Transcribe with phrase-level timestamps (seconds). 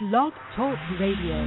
[0.00, 1.44] Blog Talk Radio.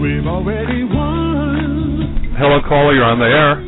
[0.00, 2.34] We've already won.
[2.38, 2.94] Hello, caller.
[2.94, 3.67] You're on the air.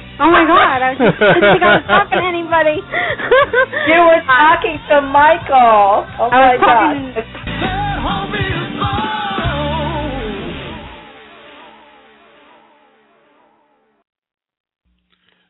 [0.21, 2.77] Oh my god, I was just didn't think I was talking to anybody.
[3.89, 6.05] You were uh, talking to Michael.
[6.21, 7.25] Oh I my was talking God.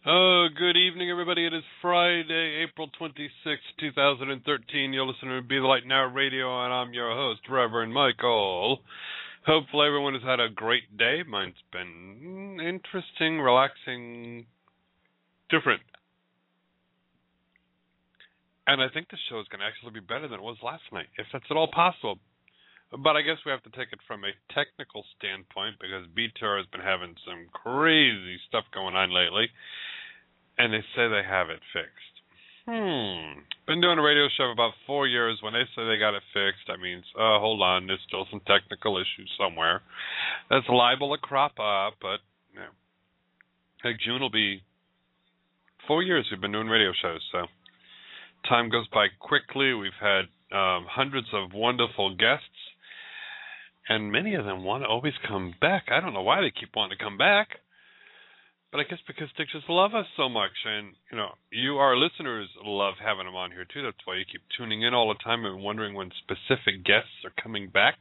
[0.07, 1.45] Oh, good evening, everybody.
[1.45, 3.27] It is Friday, April 26,
[3.77, 4.93] 2013.
[4.93, 8.79] You're listening to Be the Light Now Radio, and I'm your host, Reverend Michael.
[9.45, 11.23] Hopefully, everyone has had a great day.
[11.27, 14.45] Mine's been interesting, relaxing,
[15.51, 15.81] different.
[18.67, 20.83] And I think the show is going to actually be better than it was last
[20.93, 22.19] night, if that's at all possible.
[22.91, 26.67] But I guess we have to take it from a technical standpoint because BTR has
[26.71, 29.47] been having some crazy stuff going on lately
[30.57, 32.15] and they say they have it fixed.
[32.67, 33.41] Hmm.
[33.65, 35.39] Been doing a radio show for about four years.
[35.41, 38.41] When they say they got it fixed, that means, uh, hold on, there's still some
[38.45, 39.81] technical issues somewhere.
[40.49, 42.21] That's liable to crop up, but
[42.53, 42.73] you know,
[43.83, 44.61] like June will be
[45.87, 47.45] four years we've been doing radio shows, so
[48.47, 49.73] time goes by quickly.
[49.73, 52.45] We've had um, hundreds of wonderful guests,
[53.87, 55.85] and many of them want to always come back.
[55.91, 57.47] I don't know why they keep wanting to come back.
[58.71, 61.97] But I guess because they just love us so much, and you know, you our
[61.97, 63.83] listeners love having them on here too.
[63.83, 67.43] That's why you keep tuning in all the time and wondering when specific guests are
[67.43, 67.99] coming back.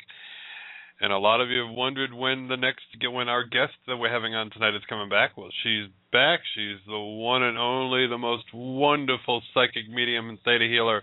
[1.00, 4.12] And a lot of you have wondered when the next when our guest that we're
[4.12, 5.34] having on tonight is coming back.
[5.34, 6.40] Well, she's back.
[6.54, 11.02] She's the one and only, the most wonderful psychic medium and theta healer,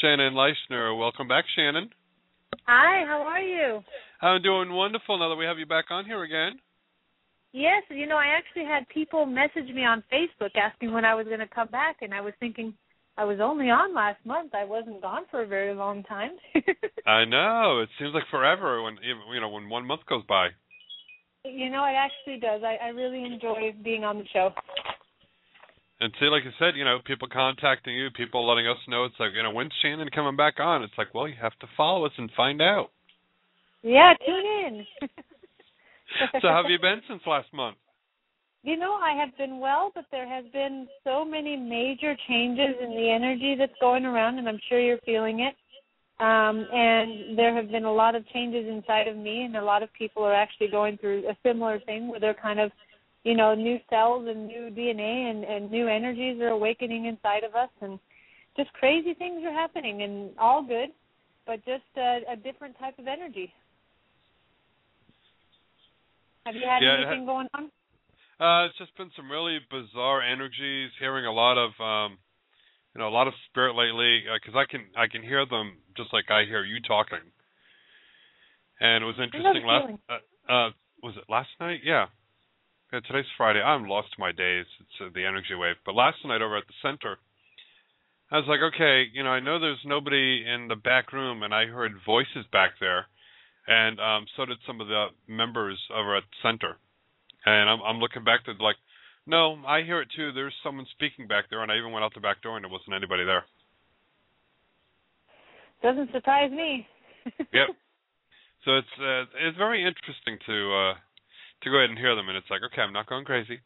[0.00, 0.98] Shannon Leischner.
[0.98, 1.90] Welcome back, Shannon.
[2.64, 3.82] Hi, how are you?
[4.20, 6.58] I'm doing wonderful now that we have you back on here again.
[7.52, 11.26] Yes, you know, I actually had people message me on Facebook asking when I was
[11.26, 12.74] going to come back, and I was thinking
[13.18, 14.54] I was only on last month.
[14.54, 16.32] I wasn't gone for a very long time.
[17.06, 17.80] I know.
[17.82, 20.48] It seems like forever when you know when one month goes by.
[21.44, 22.62] You know, it actually does.
[22.62, 24.50] I, I really enjoy being on the show.
[26.00, 29.04] And see, like I said, you know, people contacting you, people letting us know.
[29.04, 30.82] It's like, you know, when's Shannon coming back on?
[30.82, 32.90] It's like, well, you have to follow us and find out.
[33.82, 34.86] Yeah, tune in.
[36.42, 37.78] so, how have you been since last month?
[38.66, 42.90] You know, I have been well, but there has been so many major changes in
[42.90, 45.54] the energy that's going around, and I'm sure you're feeling it.
[46.18, 49.84] Um, and there have been a lot of changes inside of me, and a lot
[49.84, 52.72] of people are actually going through a similar thing where they're kind of,
[53.22, 57.54] you know, new cells and new DNA and, and new energies are awakening inside of
[57.54, 58.00] us, and
[58.56, 60.88] just crazy things are happening, and all good,
[61.46, 63.52] but just a, a different type of energy.
[66.46, 67.70] Have you had Yeah, anything going on?
[68.38, 70.90] Uh, it's just been some really bizarre energies.
[71.00, 72.18] Hearing a lot of, um,
[72.94, 76.12] you know, a lot of spirit lately because I can I can hear them just
[76.12, 77.24] like I hear you talking.
[78.78, 79.88] And it was interesting last.
[80.08, 80.70] Uh, uh,
[81.02, 81.80] was it last night?
[81.82, 82.06] Yeah.
[82.92, 83.00] yeah.
[83.00, 83.60] Today's Friday.
[83.60, 84.66] I'm lost to my days.
[84.80, 85.76] It's uh, the energy wave.
[85.86, 87.16] But last night over at the center,
[88.30, 91.54] I was like, okay, you know, I know there's nobody in the back room, and
[91.54, 93.06] I heard voices back there,
[93.66, 96.76] and um, so did some of the members over at the center.
[97.46, 98.76] And I'm I'm looking back to like,
[99.26, 100.32] no, I hear it too.
[100.32, 102.70] There's someone speaking back there, and I even went out the back door, and there
[102.70, 103.44] wasn't anybody there.
[105.82, 106.86] Doesn't surprise me.
[107.52, 107.74] Yep.
[108.64, 110.94] So it's uh, it's very interesting to uh,
[111.62, 113.58] to go ahead and hear them, and it's like, okay, I'm not going crazy.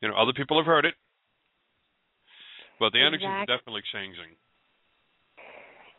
[0.00, 0.94] You know, other people have heard it,
[2.78, 4.34] but the energy is definitely changing.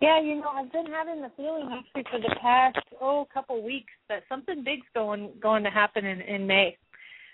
[0.02, 3.92] Yeah, you know, I've been having the feeling actually for the past oh couple weeks
[4.10, 6.78] that something big's going going to happen in in May.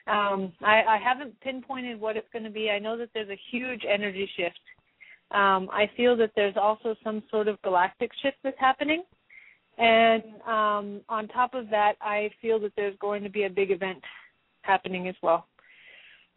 [0.07, 2.69] Um, I, I haven't pinpointed what it's going to be.
[2.69, 4.59] I know that there's a huge energy shift.
[5.31, 9.03] Um, I feel that there's also some sort of galactic shift that's happening,
[9.77, 13.71] and um, on top of that, I feel that there's going to be a big
[13.71, 13.99] event
[14.63, 15.47] happening as well.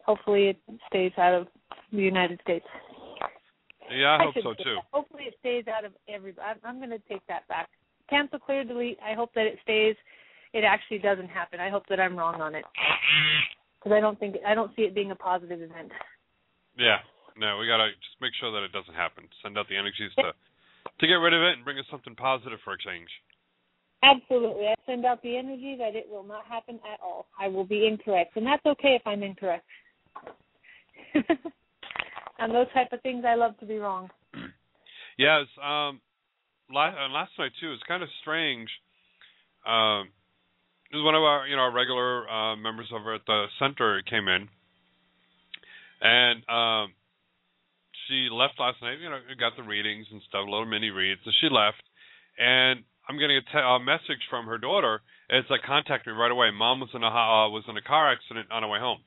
[0.05, 0.57] Hopefully, it
[0.87, 1.47] stays out of
[1.91, 2.65] the United States.
[3.91, 4.75] Yeah, I hope so too.
[4.75, 4.83] that.
[4.91, 6.33] Hopefully, it stays out of every.
[6.41, 7.69] I'm, I'm going to take that back.
[8.09, 8.97] Cancel, clear, delete.
[9.05, 9.95] I hope that it stays.
[10.55, 11.59] It actually doesn't happen.
[11.59, 12.63] I hope that I'm wrong on it
[13.75, 15.91] because I don't think I don't see it being a positive event.
[16.79, 17.03] Yeah.
[17.35, 19.27] No, we gotta just make sure that it doesn't happen.
[19.43, 22.59] Send out the energies to to get rid of it and bring us something positive
[22.63, 23.09] for a change.
[24.01, 27.27] Absolutely, I send out the energy that it will not happen at all.
[27.37, 29.65] I will be incorrect, and that's okay if I'm incorrect.
[32.39, 34.09] on those type of things, I love to be wrong.
[35.17, 35.47] Yes.
[35.61, 35.99] Um.
[36.71, 37.73] Last, uh, last night too.
[37.73, 38.69] It's kind of strange.
[39.67, 40.09] Um.
[40.93, 44.47] One of our you know our regular uh, members over at the center came in,
[46.01, 46.93] and um,
[48.07, 48.99] she left last night.
[49.01, 51.81] You know, got the readings and stuff, little mini reads, and she left.
[52.37, 55.01] And I'm getting a, te- a message from her daughter.
[55.29, 56.51] It's like contact me right away.
[56.51, 59.01] Mom was in a uh, was in a car accident on her way home.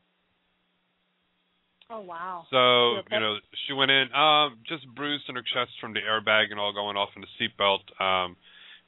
[1.91, 2.45] Oh wow.
[2.51, 6.51] So you know, she went in, um, just bruised in her chest from the airbag
[6.51, 7.87] and all going off in the seatbelt.
[8.03, 8.37] Um,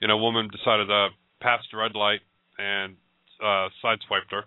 [0.00, 1.08] you know, woman decided to
[1.40, 2.20] pass the red light
[2.60, 2.96] and
[3.40, 4.44] uh, sideswiped her.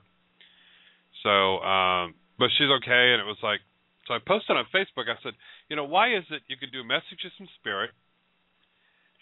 [1.25, 3.59] So, um, but she's okay, and it was like,
[4.07, 5.09] so I posted on Facebook.
[5.09, 5.33] I said,
[5.69, 7.89] you know, why is it you can do messages from spirit,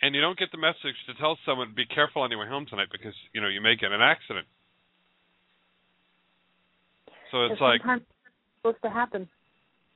[0.01, 2.65] and you don't get the message to tell someone be careful on your way home
[2.67, 4.49] tonight because you know you may get an accident.
[7.29, 8.05] So it's like it's
[8.59, 9.29] supposed to happen.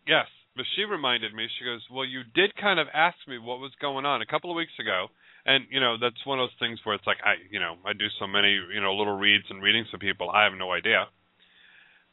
[0.07, 1.49] Yes, but she reminded me.
[1.57, 4.51] She goes, "Well, you did kind of ask me what was going on a couple
[4.51, 5.09] of weeks ago,
[5.45, 7.93] and you know that's one of those things where it's like I, you know, I
[7.93, 10.29] do so many, you know, little reads and readings of people.
[10.29, 11.05] I have no idea."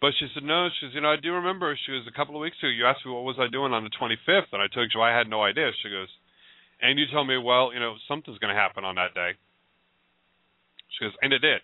[0.00, 2.34] But she said, "No." She says, "You know, I do remember." She was "A couple
[2.36, 4.66] of weeks ago, you asked me what was I doing on the 25th, and I
[4.68, 6.10] told you I had no idea." She goes,
[6.80, 9.34] "And you told me, well, you know, something's going to happen on that day."
[10.90, 11.62] She goes, "And it did."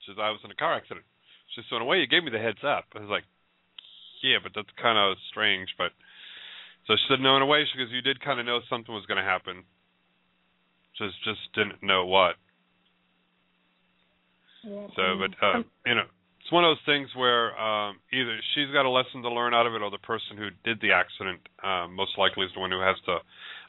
[0.00, 1.06] She says, "I was in a car accident."
[1.48, 3.24] She says, "So in a way, you gave me the heads up." I was like,
[4.20, 5.92] "Yeah, but that's kind of strange." But
[6.86, 8.92] so she said, "No, in a way," she goes, "You did kind of know something
[8.92, 9.64] was going to happen,
[10.98, 12.36] just just didn't know what."
[14.64, 14.86] Yeah.
[14.96, 16.08] So, but uh, you know,
[16.40, 19.66] it's one of those things where um, either she's got a lesson to learn out
[19.66, 22.70] of it, or the person who did the accident um, most likely is the one
[22.70, 23.18] who has the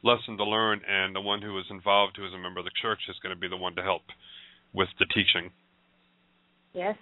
[0.03, 2.77] lesson to learn, and the one who was involved, who is a member of the
[2.81, 4.03] church, is going to be the one to help
[4.74, 5.51] with the teaching.
[6.74, 6.96] Yes.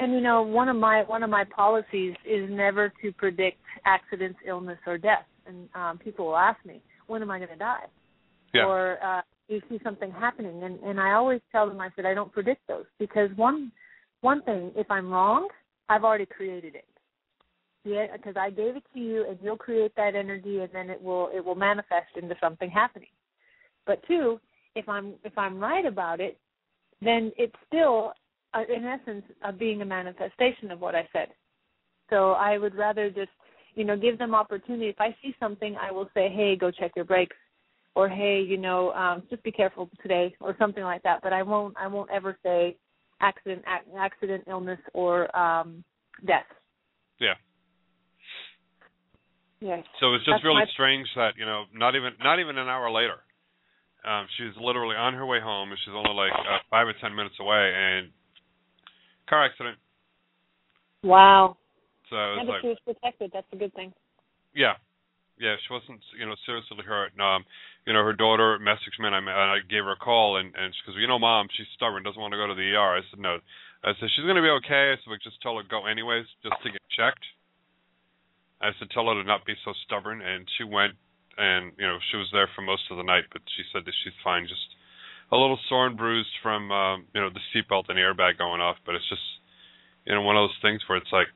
[0.00, 4.38] And you know, one of my one of my policies is never to predict accidents,
[4.46, 5.24] illness, or death.
[5.46, 7.84] And um, people will ask me, when am I going to die?
[8.54, 8.66] Yeah.
[8.66, 12.14] Or uh, you see something happening, and and I always tell them, I said, I
[12.14, 13.72] don't predict those because one
[14.20, 15.48] one thing, if I'm wrong,
[15.88, 16.86] I've already created it.
[17.84, 21.02] Yeah, because I gave it to you, and you'll create that energy, and then it
[21.02, 23.08] will it will manifest into something happening.
[23.86, 24.40] But two,
[24.74, 26.38] if I'm if I'm right about it,
[27.02, 28.12] then it's still,
[28.54, 31.28] uh, in essence, uh, being a manifestation of what I said.
[32.08, 33.30] So I would rather just,
[33.74, 34.88] you know, give them opportunity.
[34.88, 37.36] If I see something, I will say, hey, go check your brakes,
[37.94, 41.20] or hey, you know, um, just be careful today, or something like that.
[41.22, 42.76] But I won't I won't ever say
[43.20, 45.84] accident, ac- accident, illness, or um,
[46.26, 46.44] death.
[47.20, 47.34] Yeah.
[49.60, 49.84] Yes.
[50.00, 52.68] So it's just That's really my- strange that you know not even not even an
[52.68, 53.22] hour later,
[54.04, 57.14] um, she's literally on her way home and she's only like uh, five or ten
[57.14, 58.10] minutes away and
[59.28, 59.78] car accident.
[61.02, 61.56] Wow.
[62.10, 63.30] So Yeah, it's but like she was protected.
[63.32, 63.92] That's a good thing.
[64.54, 64.74] yeah,
[65.38, 67.12] yeah, she wasn't you know seriously hurt.
[67.18, 67.44] Um,
[67.86, 70.54] you know her daughter messaged me and I, and I gave her a call and
[70.56, 72.96] and she goes you know mom she's stubborn doesn't want to go to the ER.
[72.96, 73.38] I said no.
[73.84, 74.92] I said she's gonna be okay.
[74.92, 77.24] I said just tell her go anyways just to get checked.
[78.60, 80.94] I said tell her to not be so stubborn and she went
[81.36, 83.96] and you know she was there for most of the night but she said that
[84.04, 84.68] she's fine just
[85.32, 88.76] a little sore and bruised from um you know the seatbelt and airbag going off
[88.86, 89.24] but it's just
[90.06, 91.26] you know one of those things where it's like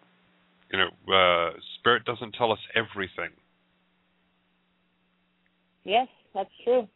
[0.70, 3.34] you know uh spirit doesn't tell us everything
[5.88, 6.86] Yes, that's true.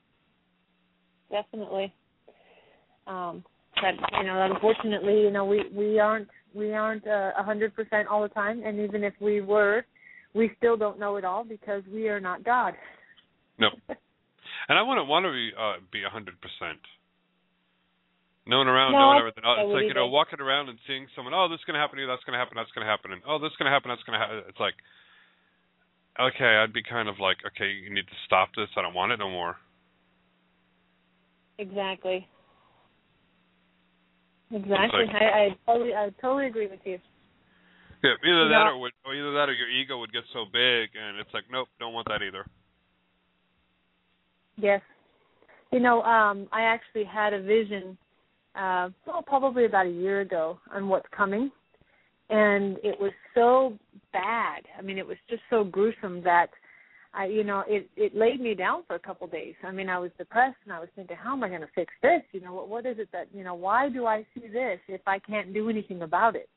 [1.30, 1.92] Definitely.
[3.08, 3.42] Um,
[3.74, 8.06] but you know, unfortunately, you know, we we aren't we aren't uh, a hundred percent
[8.06, 9.84] all the time, and even if we were,
[10.34, 12.74] we still don't know it all because we are not God.
[13.58, 13.68] no
[14.68, 16.80] and i wouldn't want to be uh be a hundred percent
[18.46, 21.34] knowing around No, knowing everything I it's like you know walking around and seeing someone
[21.34, 22.90] oh this is going to happen to you that's going to happen that's going to
[22.90, 24.74] happen and oh this is going to happen that's going to happen it's like
[26.20, 29.12] okay i'd be kind of like okay you need to stop this i don't want
[29.12, 29.56] it no more
[31.58, 32.26] Exactly.
[34.50, 35.06] Exactly.
[35.06, 36.98] like- I, I totally I totally agree with you.
[38.02, 40.90] yeah either that or, would, or either that or your ego would get so big
[40.98, 42.44] and it's like nope don't want that either
[44.56, 44.80] Yes.
[45.72, 47.96] You know, um, I actually had a vision,
[48.54, 51.50] uh, well, probably about a year ago on what's coming.
[52.32, 53.78] And it was so
[54.12, 54.62] bad.
[54.78, 56.48] I mean, it was just so gruesome that
[57.14, 59.54] I, you know, it, it laid me down for a couple of days.
[59.62, 61.92] I mean, I was depressed and I was thinking, how am I going to fix
[62.02, 62.22] this?
[62.32, 65.02] You know, what, what is it that, you know, why do I see this if
[65.06, 66.48] I can't do anything about it?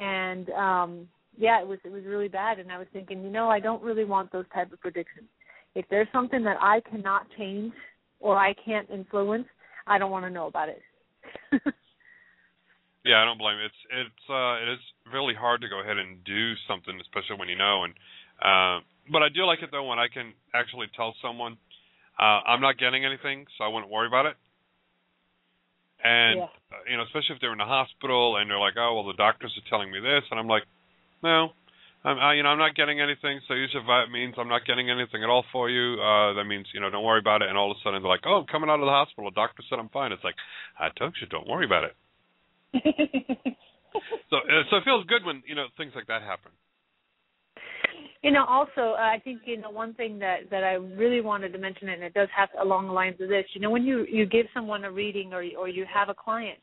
[0.00, 1.08] And, um,
[1.38, 2.58] yeah, it was, it was really bad.
[2.58, 5.28] And I was thinking, you know, I don't really want those type of predictions
[5.76, 7.72] if there's something that I cannot change
[8.18, 9.46] or I can't influence,
[9.86, 10.82] I don't want to know about it.
[13.06, 13.66] Yeah, I don't blame you.
[13.70, 14.82] It's it's uh it is
[15.14, 17.86] really hard to go ahead and do something, especially when you know.
[17.86, 17.94] And
[18.42, 18.82] uh,
[19.14, 21.56] but I do like it though when I can actually tell someone
[22.18, 24.34] uh I'm not getting anything, so I wouldn't worry about it.
[26.02, 26.50] And Yeah.
[26.74, 29.14] uh, you know, especially if they're in the hospital and they're like, oh well, the
[29.14, 30.64] doctors are telling me this, and I'm like,
[31.22, 31.54] no.
[32.04, 33.40] I'm, I, you know, I'm not getting anything.
[33.48, 36.44] So usually if that means I'm not getting anything at all for you, uh, that
[36.44, 37.48] means you know, don't worry about it.
[37.48, 39.30] And all of a sudden they're like, oh, I'm coming out of the hospital.
[39.30, 40.12] The doctor said I'm fine.
[40.12, 40.36] It's like,
[40.78, 41.96] I told you, don't worry about it.
[44.30, 46.52] So, uh, so it feels good when you know things like that happen.
[48.22, 51.52] you know, also, uh, I think you know one thing that that I really wanted
[51.52, 53.44] to mention, and it does have along the lines of this.
[53.54, 56.58] You know, when you you give someone a reading or or you have a client,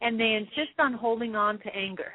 [0.00, 2.12] and they insist on holding on to anger,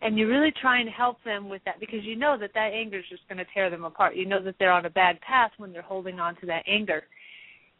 [0.00, 2.98] and you really try and help them with that because you know that that anger
[2.98, 4.16] is just going to tear them apart.
[4.16, 7.02] You know that they're on a bad path when they're holding on to that anger,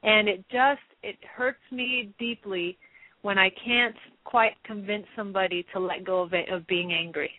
[0.03, 2.77] and it just it hurts me deeply
[3.23, 7.31] when I can't quite convince somebody to let go of it, of being angry.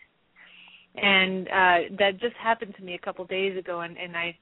[0.96, 4.36] And uh that just happened to me a couple days ago and and I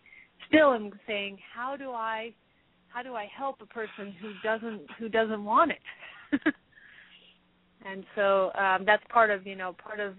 [0.48, 2.34] still am saying how do I
[2.88, 6.42] how do I help a person who doesn't who doesn't want it?
[7.86, 10.14] and so um that's part of, you know, part of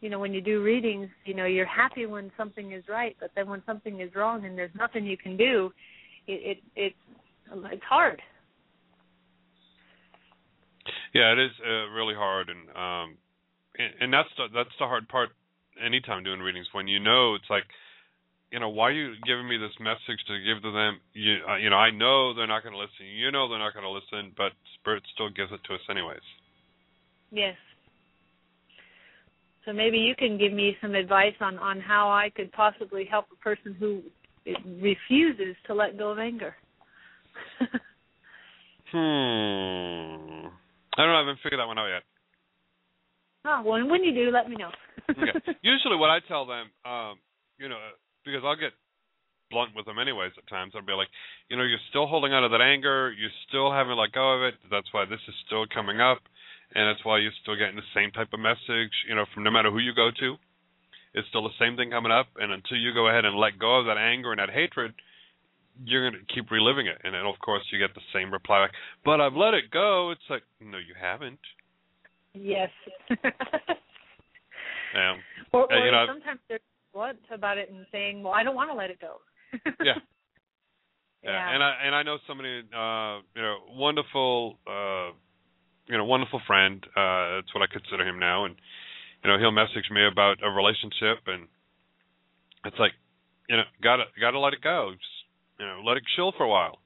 [0.00, 3.30] you know when you do readings, you know, you're happy when something is right, but
[3.36, 5.70] then when something is wrong and there's nothing you can do,
[6.26, 6.96] it it it's
[7.70, 8.20] it's hard.
[11.14, 13.16] Yeah, it is uh, really hard, and um,
[13.78, 15.30] and, and that's the that's the hard part.
[15.84, 17.64] Anytime doing readings, when you know it's like,
[18.52, 21.00] you know, why are you giving me this message to give to them?
[21.12, 23.06] You uh, you know, I know they're not going to listen.
[23.06, 26.26] You know they're not going to listen, but Spirit still gives it to us anyways.
[27.30, 27.56] Yes.
[29.64, 33.26] So maybe you can give me some advice on on how I could possibly help
[33.32, 34.02] a person who
[34.80, 36.54] refuses to let go of anger.
[38.92, 40.48] Hmm.
[40.96, 41.16] I don't know.
[41.16, 42.04] I haven't figured that one out yet.
[43.44, 44.70] Oh, well, when you do, let me know.
[45.08, 45.38] okay.
[45.62, 47.16] Usually, what I tell them, um,
[47.58, 47.78] you know,
[48.24, 48.76] because I'll get
[49.50, 50.72] blunt with them anyways at times.
[50.74, 51.10] I'll be like,
[51.48, 53.10] you know, you're still holding on to that anger.
[53.10, 54.54] You still haven't let go of it.
[54.70, 56.22] That's why this is still coming up,
[56.74, 58.94] and that's why you're still getting the same type of message.
[59.08, 60.36] You know, from no matter who you go to,
[61.14, 62.28] it's still the same thing coming up.
[62.36, 64.94] And until you go ahead and let go of that anger and that hatred,
[65.84, 66.98] you're going to keep reliving it.
[67.04, 68.72] And then, of course, you get the same reply like,
[69.04, 71.38] "But I've let it go." It's like, no, you haven't.
[72.34, 72.70] Yes.
[74.94, 75.14] yeah.
[75.52, 76.60] Or, or you know, sometimes they're
[76.92, 79.20] blunt about it and saying, "Well, I don't want to let it go."
[79.82, 79.94] yeah.
[81.22, 81.54] Yeah, Yeah.
[81.54, 85.12] and I and I know somebody, uh, you know, wonderful, uh,
[85.86, 86.82] you know, wonderful friend.
[86.96, 88.56] Uh, that's what I consider him now, and
[89.22, 91.46] you know, he'll message me about a relationship, and
[92.64, 92.92] it's like,
[93.48, 94.92] you know, gotta gotta let it go.
[94.92, 95.19] Just,
[95.60, 96.80] you know, let it chill for a while,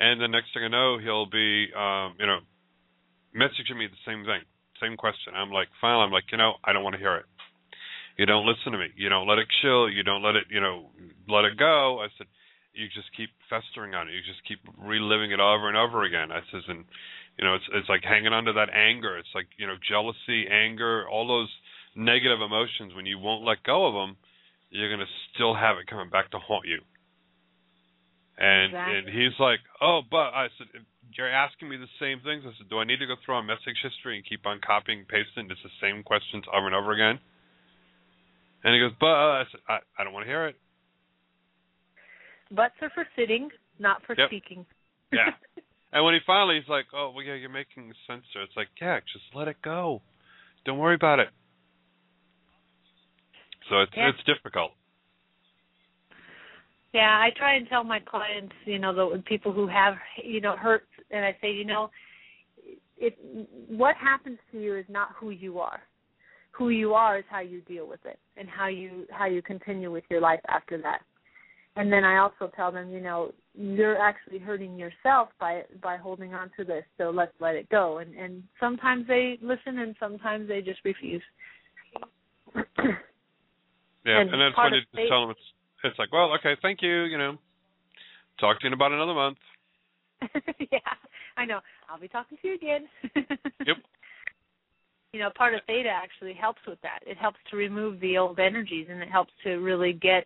[0.00, 2.40] and the next thing I know, he'll be, um, you know,
[3.36, 4.40] messaging me the same thing,
[4.80, 5.36] same question.
[5.36, 6.00] I'm like, fine.
[6.00, 7.26] I'm like, you know, I don't want to hear it.
[8.16, 8.88] You don't listen to me.
[8.96, 9.88] You don't let it chill.
[9.88, 10.88] You don't let it, you know,
[11.28, 12.00] let it go.
[12.00, 12.26] I said,
[12.74, 14.12] you just keep festering on it.
[14.12, 16.32] You just keep reliving it over and over again.
[16.32, 16.84] I says, and
[17.38, 19.18] you know, it's it's like hanging on to that anger.
[19.18, 21.52] It's like you know, jealousy, anger, all those
[21.96, 22.94] negative emotions.
[22.94, 24.16] When you won't let go of them,
[24.70, 26.80] you're gonna still have it coming back to haunt you.
[28.42, 28.92] And Exactly.
[28.92, 30.66] and he's like, oh, but I said,
[31.14, 32.42] you're asking me the same things.
[32.42, 35.06] I said, do I need to go through our message history and keep on copying
[35.06, 37.22] and pasting just the same questions over and over again?
[38.64, 40.56] And he goes, but uh, I said, I, I don't want to hear it.
[42.50, 44.28] Butts are for sitting, not for Yep.
[44.28, 44.66] speaking.
[45.12, 45.30] Yeah.
[45.94, 48.68] And when he finally he's like, "Oh, well, yeah, you're making sense there." It's like,
[48.80, 50.00] yeah, just let it go.
[50.64, 51.28] Don't worry about it.
[53.68, 54.08] So it's Yeah.
[54.08, 54.72] it's difficult.
[56.92, 60.56] Yeah, I try and tell my clients, you know, the people who have, you know,
[60.56, 61.90] hurt, and I say, you know,
[62.98, 63.18] it
[63.68, 65.80] what happens to you is not who you are.
[66.52, 69.90] Who you are is how you deal with it, and how you how you continue
[69.90, 71.00] with your life after that.
[71.74, 76.34] And then I also tell them, you know, you're actually hurting yourself by by holding
[76.34, 76.84] on to this.
[76.98, 77.98] So let's let it go.
[77.98, 81.22] And and sometimes they listen, and sometimes they just refuse.
[84.04, 85.40] Yeah, And and, that's when you tell them it's
[85.84, 87.04] it's like, well, okay, thank you.
[87.04, 87.38] You know,
[88.40, 89.38] talk to you in about another month.
[90.72, 90.78] yeah,
[91.36, 91.60] I know.
[91.88, 92.88] I'll be talking to you again.
[93.66, 93.76] Yep.
[95.12, 97.00] You know, part of theta actually helps with that.
[97.06, 100.24] It helps to remove the old energies, and it helps to really get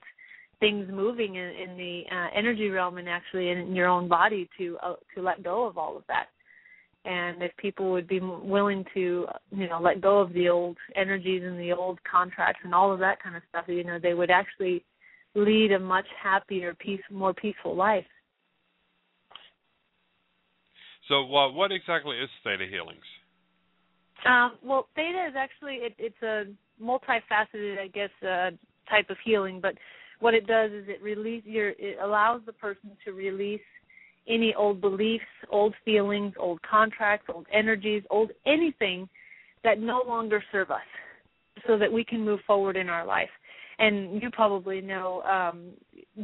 [0.60, 4.78] things moving in, in the uh, energy realm and actually in your own body to
[4.82, 6.26] uh, to let go of all of that.
[7.04, 11.42] And if people would be willing to, you know, let go of the old energies
[11.44, 14.30] and the old contracts and all of that kind of stuff, you know, they would
[14.30, 14.84] actually
[15.36, 18.06] lead a much happier, peace, more peaceful life.
[21.08, 23.04] So, uh, what exactly is theta healings?
[24.26, 26.44] Um, well, theta is actually it, it's a
[26.82, 28.50] multifaceted, I guess, uh,
[28.90, 29.60] type of healing.
[29.60, 29.74] But
[30.18, 33.60] what it does is it release your it allows the person to release
[34.28, 39.08] any old beliefs, old feelings, old contracts, old energies, old anything
[39.62, 40.80] that no longer serve us,
[41.66, 43.28] so that we can move forward in our life.
[43.78, 45.72] And you probably know um,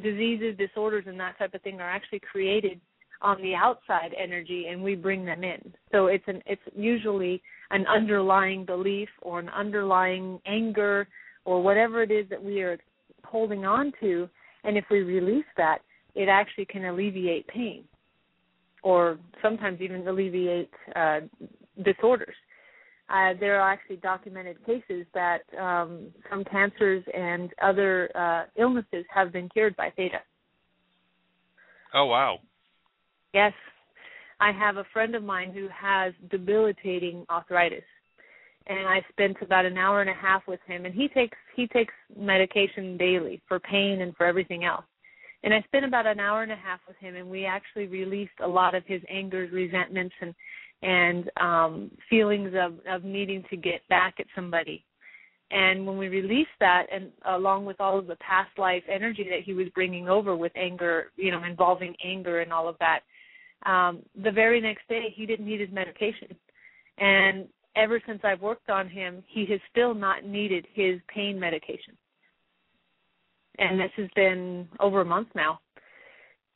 [0.03, 2.81] diseases, disorders, and that type of thing are actually created
[3.21, 5.73] on the outside energy, and we bring them in.
[5.93, 11.09] So it's an it's usually an underlying belief or an underlying anger
[11.45, 12.79] or whatever it is that we are
[13.25, 14.29] holding on to
[14.65, 15.79] and if we release that
[16.15, 17.85] it actually can alleviate pain
[18.83, 21.21] or sometimes even alleviate uh,
[21.85, 22.35] disorders
[23.12, 29.33] uh, there are actually documented cases that um, some cancers and other uh, illnesses have
[29.33, 30.18] been cured by theta
[31.94, 32.38] Oh wow.
[33.35, 33.53] Yes.
[34.40, 37.85] I have a friend of mine who has debilitating arthritis.
[38.66, 41.66] And I spent about an hour and a half with him and he takes he
[41.66, 44.85] takes medication daily for pain and for everything else.
[45.42, 48.38] And I spent about an hour and a half with him and we actually released
[48.40, 50.33] a lot of his angers, resentments and
[50.83, 54.85] and um feelings of of needing to get back at somebody.
[55.51, 59.42] And when we released that, and along with all of the past life energy that
[59.45, 63.01] he was bringing over with anger, you know, involving anger and all of that,
[63.71, 66.35] um, the very next day he didn't need his medication.
[66.97, 71.97] And ever since I've worked on him, he has still not needed his pain medication.
[73.59, 75.61] And this has been over a month now.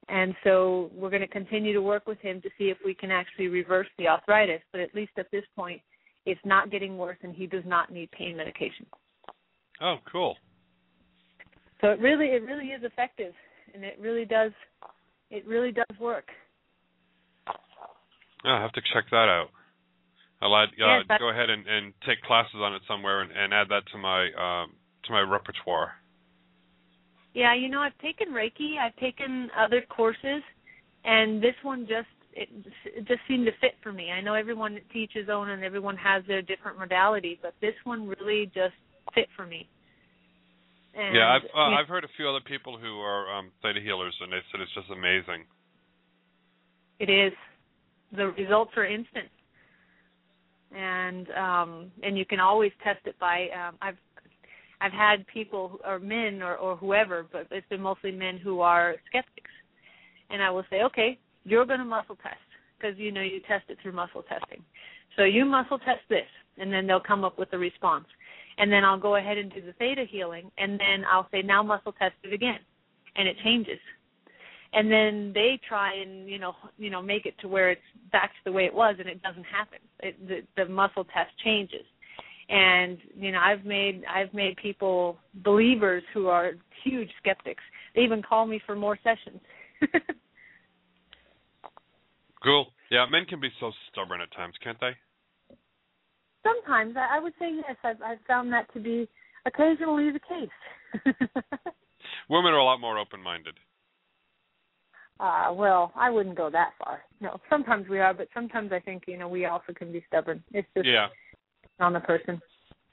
[0.09, 3.11] And so we're going to continue to work with him to see if we can
[3.11, 4.61] actually reverse the arthritis.
[4.71, 5.81] But at least at this point,
[6.27, 8.87] it's not getting worse, and he does not need pain medication.
[9.81, 10.37] Oh, cool.
[11.81, 13.33] So it really, it really is effective,
[13.75, 14.53] and it really does,
[15.31, 16.29] it really does work.
[18.45, 19.49] I'll have to check that out.
[20.41, 23.53] I'll add, uh, Yes, go ahead and, and take classes on it somewhere and, and
[23.53, 24.73] add that to my um,
[25.05, 25.93] to my repertoire.
[27.37, 30.43] Yeah, you know, I've taken Reiki, I've taken other courses,
[31.05, 32.49] and this one just it,
[32.87, 34.11] it just seemed to fit for me.
[34.11, 38.47] I know everyone teaches own and everyone has their different modality, but this one really
[38.55, 38.73] just
[39.15, 39.69] fit for me.
[40.95, 43.81] And, yeah, I've uh, yeah, I've heard a few other people who are um, theta
[43.85, 45.45] healers, and they said it's just amazing.
[46.99, 47.35] it is.
[48.17, 49.29] The results are instant,
[50.75, 53.49] and um, and you can always test it by.
[53.51, 53.99] Um, I've
[54.81, 58.97] I've had people or men or or whoever, but it's been mostly men who are
[59.09, 59.51] skeptics,
[60.31, 62.37] and I will say, okay, you're going to muscle test
[62.79, 64.63] because you know you test it through muscle testing.
[65.17, 68.07] So you muscle test this, and then they'll come up with a response,
[68.59, 71.63] and then I'll go ahead and do the theta healing, and then I'll say now
[71.63, 72.59] muscle test it again,
[73.17, 73.79] and it changes.
[74.75, 77.81] And then they try and you know you know make it to where it's
[78.13, 79.79] back to the way it was and it doesn't happen.
[80.01, 81.87] It, the the muscle test changes
[82.49, 86.53] and you know i've made i've made people believers who are
[86.85, 87.63] huge skeptics
[87.95, 89.41] they even call me for more sessions
[92.43, 92.67] Cool.
[92.93, 94.93] Yeah, men can be so stubborn at times, can't they?
[96.45, 99.09] sometimes I, I would say yes i've i've found that to be
[99.47, 101.05] occasionally the case
[102.29, 103.55] Women are a lot more open-minded.
[105.19, 107.01] Uh, well, I wouldn't go that far.
[107.21, 110.43] No, sometimes we are, but sometimes I think you know we also can be stubborn.
[110.53, 111.09] It's just Yeah.
[111.81, 112.41] On the person.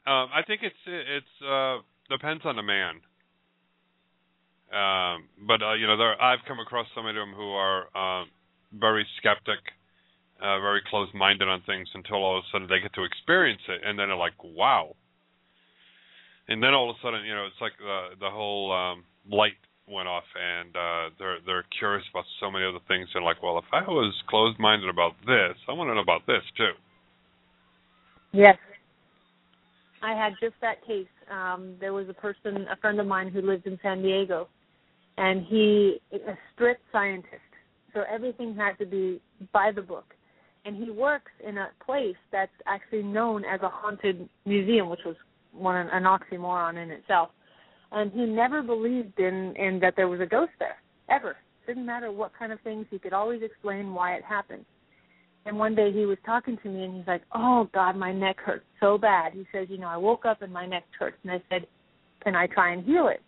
[0.06, 1.78] Um, I think it's it's uh,
[2.10, 3.00] depends on the man.
[4.74, 8.26] Um, but uh, you know, there I've come across some of them who are uh,
[8.74, 9.62] very skeptic,
[10.42, 13.82] uh, very closed-minded on things until all of a sudden they get to experience it,
[13.86, 14.96] and then they're like, "Wow!"
[16.50, 19.56] And then all of a sudden, you know, it's like the the whole um, light
[19.88, 23.08] went off, and uh, they're they're curious about so many other things.
[23.14, 26.44] They're like, "Well, if I was closed-minded about this, I want to know about this
[26.58, 26.74] too."
[28.34, 28.58] Yes.
[30.04, 31.08] I had just that case.
[31.32, 34.50] Um, there was a person, a friend of mine who lived in San Diego,
[35.18, 37.42] and he a strict scientist.
[37.94, 39.22] So everything had to be
[39.54, 40.14] by the book.
[40.66, 45.16] And he works in a place that's actually known as a haunted museum, which was
[45.54, 47.30] one an oxymoron in itself.
[47.92, 50.78] And he never believed in in that there was a ghost there
[51.10, 51.38] ever.
[51.66, 52.88] Didn't matter what kind of things.
[52.90, 54.66] He could always explain why it happened.
[55.46, 58.38] And one day he was talking to me and he's like, Oh God, my neck
[58.40, 59.34] hurts so bad.
[59.34, 61.68] He says, You know, I woke up and my neck hurts and I said,
[62.24, 63.22] Can I try and heal it?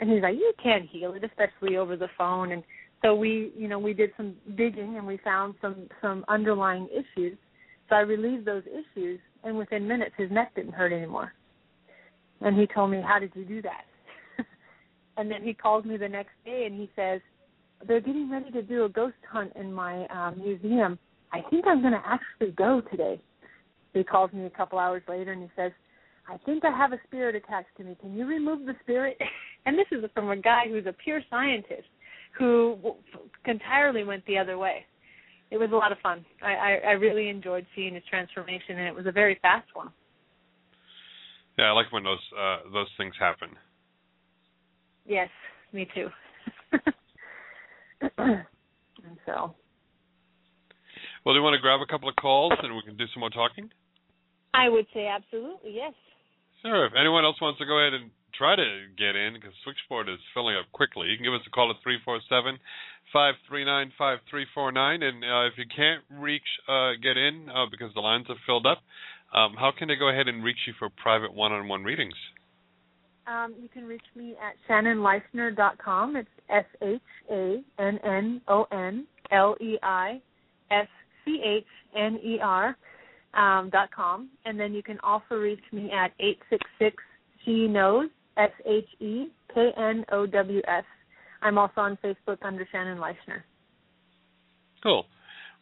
[0.00, 2.62] And he's like, You can't heal it, especially over the phone and
[3.02, 7.38] so we you know, we did some digging and we found some some underlying issues.
[7.88, 11.32] So I relieved those issues and within minutes his neck didn't hurt anymore.
[12.40, 13.84] And he told me, How did you do that?
[15.16, 17.20] and then he calls me the next day and he says,
[17.86, 20.98] They're getting ready to do a ghost hunt in my um museum
[21.32, 23.20] I think I'm going to actually go today.
[23.94, 25.72] He calls me a couple hours later and he says,
[26.28, 27.96] I think I have a spirit attached to me.
[28.00, 29.18] Can you remove the spirit?
[29.66, 31.88] And this is from a guy who's a pure scientist
[32.38, 32.94] who
[33.44, 34.86] entirely went the other way.
[35.50, 36.24] It was a lot of fun.
[36.42, 39.90] I, I, I really enjoyed seeing his transformation, and it was a very fast one.
[41.58, 43.50] Yeah, I like when those uh, those things happen.
[45.04, 45.28] Yes,
[45.72, 46.08] me too.
[48.18, 48.44] and
[49.26, 49.54] so,
[51.28, 53.20] Well, do you want to grab a couple of calls and we can do some
[53.20, 53.68] more talking?
[54.56, 55.92] I would say absolutely yes.
[56.64, 56.88] Sure.
[56.88, 58.64] If anyone else wants to go ahead and try to
[58.96, 61.76] get in, because switchboard is filling up quickly, you can give us a call at
[61.84, 62.56] three four seven
[63.12, 65.04] five three nine five three four nine.
[65.04, 68.64] And uh, if you can't reach uh, get in uh, because the lines are filled
[68.64, 68.80] up,
[69.36, 72.16] um, how can they go ahead and reach you for private one-on-one readings?
[73.28, 76.16] Um, you can reach me at shannonleischner.com.
[76.16, 80.22] It's S H A N N O N L E I
[80.70, 80.88] S
[81.28, 81.64] C H
[81.96, 82.76] N E R
[83.34, 86.96] um, dot com, and then you can also reach me at eight six six
[87.44, 90.84] She Knows S H E K N O W S.
[91.42, 93.42] I'm also on Facebook under Shannon Leischner.
[94.82, 95.04] Cool.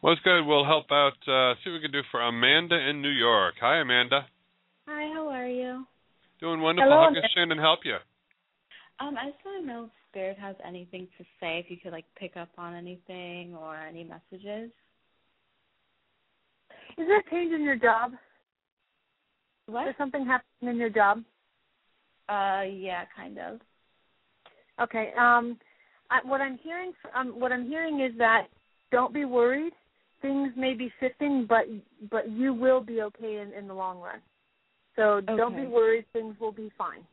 [0.01, 0.45] Well, it's good.
[0.45, 1.13] We'll help out.
[1.27, 3.55] Uh, see what we can do for Amanda in New York.
[3.61, 4.27] Hi, Amanda.
[4.87, 5.85] Hi, how are you?
[6.39, 6.91] Doing wonderful.
[6.91, 7.95] Hello, How can Shannon help you?
[8.99, 11.91] Um, I just want to know if Spirit has anything to say, if you could
[11.91, 14.71] like pick up on anything or any messages.
[16.97, 18.13] Is there a change in your job?
[19.67, 19.87] What?
[19.87, 21.23] Is something happening in your job?
[22.29, 23.59] Uh, yeah, kind of.
[24.81, 25.11] Okay.
[25.17, 25.57] Um,
[26.09, 28.47] I, what I'm hearing, um, what I'm hearing is that
[28.91, 29.73] don't be worried.
[30.21, 31.65] Things may be shifting, but
[32.09, 34.19] but you will be okay in, in the long run.
[34.95, 36.05] So don't be worried.
[36.11, 37.05] Things will be fine.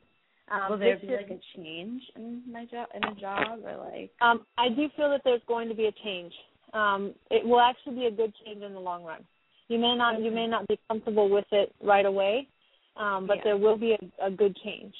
[0.51, 4.11] Um, Will there be like a change in my job, in a job, or like?
[4.21, 6.33] Um, I do feel that there's going to be a change.
[6.73, 9.25] Um, it will actually be a good change in the long run.
[9.69, 12.49] You may not you may not be comfortable with it right away,
[12.97, 13.45] um, but Yeah.
[13.45, 14.95] there will be a, a good change.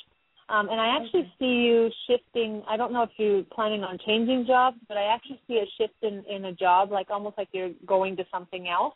[0.49, 1.35] Um, and I actually Okay.
[1.39, 2.63] see you shifting.
[2.69, 5.95] I don't know if you're planning on changing jobs, but I actually see a shift
[6.03, 8.95] in in a job, like almost like you're going to something else.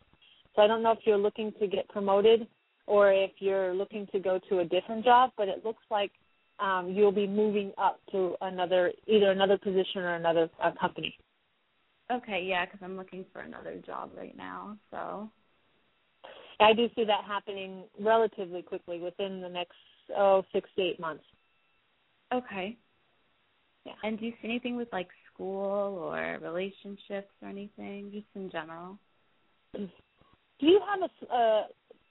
[0.57, 2.47] So I don't know if you're looking to get promoted
[2.87, 6.13] or if you're looking to go to a different job, but it looks like
[6.59, 11.15] um, you'll be moving up to another either another position or another uh, company.
[12.11, 14.77] Okay, yeah, because I'm looking for another job right now.
[14.91, 15.31] So
[16.61, 19.77] I do see that happening relatively quickly within the next
[20.17, 21.25] oh six to eight months.
[22.33, 22.77] okay.
[23.85, 23.93] Yeah.
[24.03, 28.99] And do you see anything with like school or relationships or anything, just in general?
[29.75, 29.87] Do
[30.67, 31.63] you have a s- uh,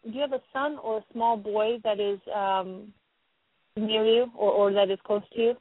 [0.06, 2.94] do you have a son or a small boy that is um,
[3.76, 5.54] near you or, or that is close to you?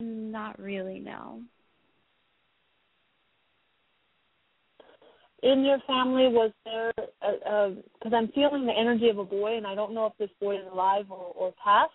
[0.00, 1.40] Not really, no.
[5.44, 9.74] In your family, was there because I'm feeling the energy of a boy, and I
[9.74, 11.92] don't know if this boy is alive or, or passed.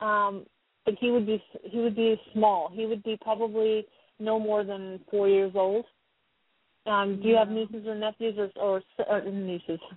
[0.00, 0.46] Um,
[0.86, 2.70] but he would be he would be small.
[2.72, 3.86] He would be probably
[4.18, 5.84] no more than four years old.
[6.86, 9.78] Um, do you have nieces or nephews or, or, or nieces?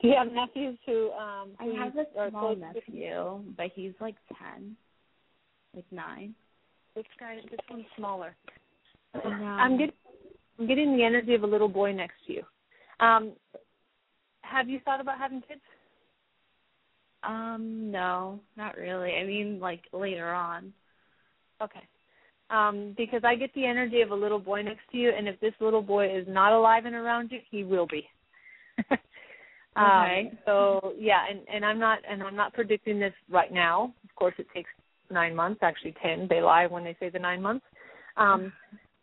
[0.00, 4.16] Do you have nephews who um I who have a small nephew, but he's like
[4.36, 4.74] ten,
[5.76, 6.34] like nine.
[6.96, 8.34] This guy, this one's smaller.
[9.14, 9.20] No.
[9.30, 9.94] I'm getting
[10.66, 12.42] getting the energy of a little boy next to you.
[13.00, 13.32] Um,
[14.42, 15.60] have you thought about having kids?
[17.22, 19.14] Um, no, not really.
[19.14, 20.72] I mean, like later on.
[21.62, 21.80] Okay.
[22.50, 25.40] Um, because I get the energy of a little boy next to you, and if
[25.40, 28.06] this little boy is not alive and around you, he will be.
[29.76, 30.30] Okay.
[30.30, 33.94] Um, so yeah, and and I'm not and I'm not predicting this right now.
[34.04, 34.68] Of course, it takes
[35.10, 36.26] nine months, actually ten.
[36.28, 37.64] They lie when they say the nine months.
[38.18, 38.52] Um,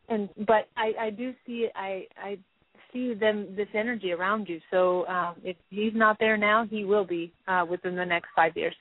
[0.09, 2.37] and but I I do see I I
[2.91, 4.59] see them this energy around you.
[4.71, 8.55] So um, if he's not there now, he will be uh, within the next five
[8.57, 8.75] years.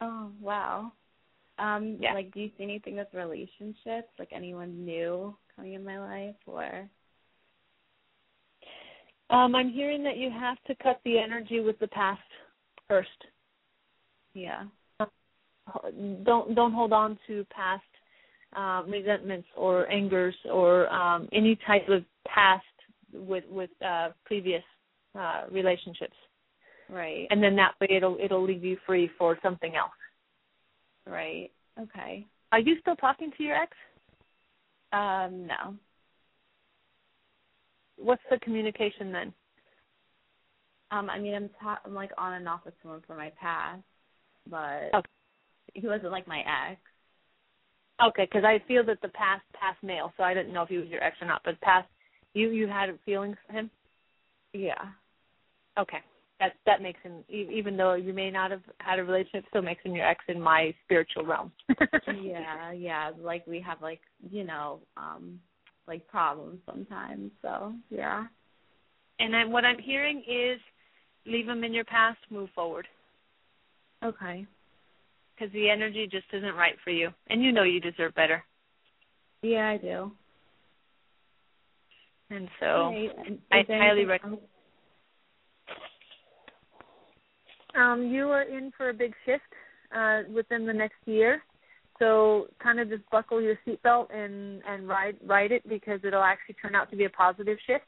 [0.00, 0.92] Oh wow.
[1.58, 2.14] Um, Yeah.
[2.14, 4.08] like, do you see anything with relationships?
[4.18, 6.88] Like anyone new coming in my life, or
[9.30, 12.20] Um, I'm hearing that you have to cut the energy with the past
[12.88, 13.08] first.
[14.34, 14.64] yeah,
[16.24, 17.82] Don't don't hold on to past
[18.56, 22.64] um, resentments or angers or um, any type of past
[23.12, 24.62] with with uh, previous
[25.18, 26.16] uh, relationships,
[26.88, 29.90] right, and then that way it'll it'll leave you free for something else.
[31.06, 32.26] right, okay.
[32.52, 33.72] Are you still talking to your ex?
[34.92, 35.76] Um, no.
[37.96, 39.32] What's the communication then?
[40.90, 43.82] Um, I mean, I'm ta- I'm like on and off with someone from my past,
[44.48, 45.08] but Okay.
[45.74, 46.80] he wasn't like my ex.
[48.08, 50.78] Okay, because I feel that the past past male, so I didn't know if he
[50.78, 51.42] was your ex or not.
[51.44, 51.88] But past,
[52.34, 53.70] you you had feelings for him.
[54.52, 54.86] Yeah,
[55.78, 55.98] Okay,
[56.38, 59.82] that that makes him even though you may not have had a relationship, still makes
[59.84, 61.52] him your ex in my spiritual realm.
[62.22, 63.10] yeah, yeah.
[63.20, 65.40] Like we have like you know, um,
[65.88, 67.32] like problems sometimes.
[67.42, 68.24] So yeah,
[69.18, 70.60] And then what I'm hearing is
[71.26, 72.86] leave him in your past, move forward.
[74.04, 74.46] okay.
[75.34, 77.10] Because the energy just isn't right for you.
[77.28, 78.44] And you know you deserve better.
[79.42, 80.12] Yeah, I do.
[82.30, 82.94] And so.
[83.52, 84.40] I highly recommend-
[87.74, 89.42] um, you are in for a big shift
[89.94, 91.42] uh, within the next year.
[91.98, 96.56] So kind of just buckle your seatbelt and, and ride ride it because it'll actually
[96.60, 97.84] turn out to be a positive shift.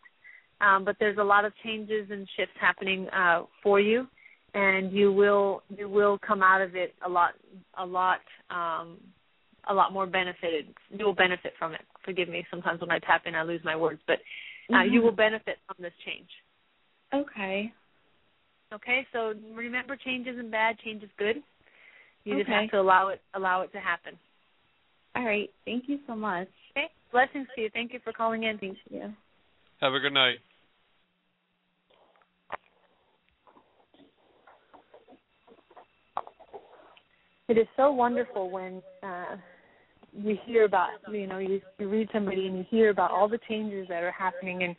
[0.60, 4.06] Um, but there's a lot of changes and shifts happening uh, for you,
[4.56, 7.34] and you will you will come out of it a lot
[7.78, 8.96] a lot um,
[9.68, 10.66] a lot more benefited.
[10.90, 11.82] You will benefit from it.
[12.04, 12.46] Forgive me.
[12.50, 14.18] Sometimes when I tap in, I lose my words, but
[14.72, 15.04] uh, you Mhm.
[15.04, 16.30] will benefit from this change.
[17.12, 17.72] Okay.
[18.72, 20.78] Okay, so remember, change isn't bad.
[20.78, 21.42] Change is good.
[22.24, 24.18] You just have to allow it allow it to happen.
[25.14, 25.50] All right.
[25.64, 26.48] Thank you so much.
[26.72, 27.70] Okay, blessings to you.
[27.70, 28.58] Thank you for calling in.
[28.58, 29.14] Thank you.
[29.80, 30.38] Have a good night.
[37.48, 39.36] It is so wonderful when uh,
[40.12, 43.38] you hear about you know you, you read somebody and you hear about all the
[43.48, 44.74] changes that are happening and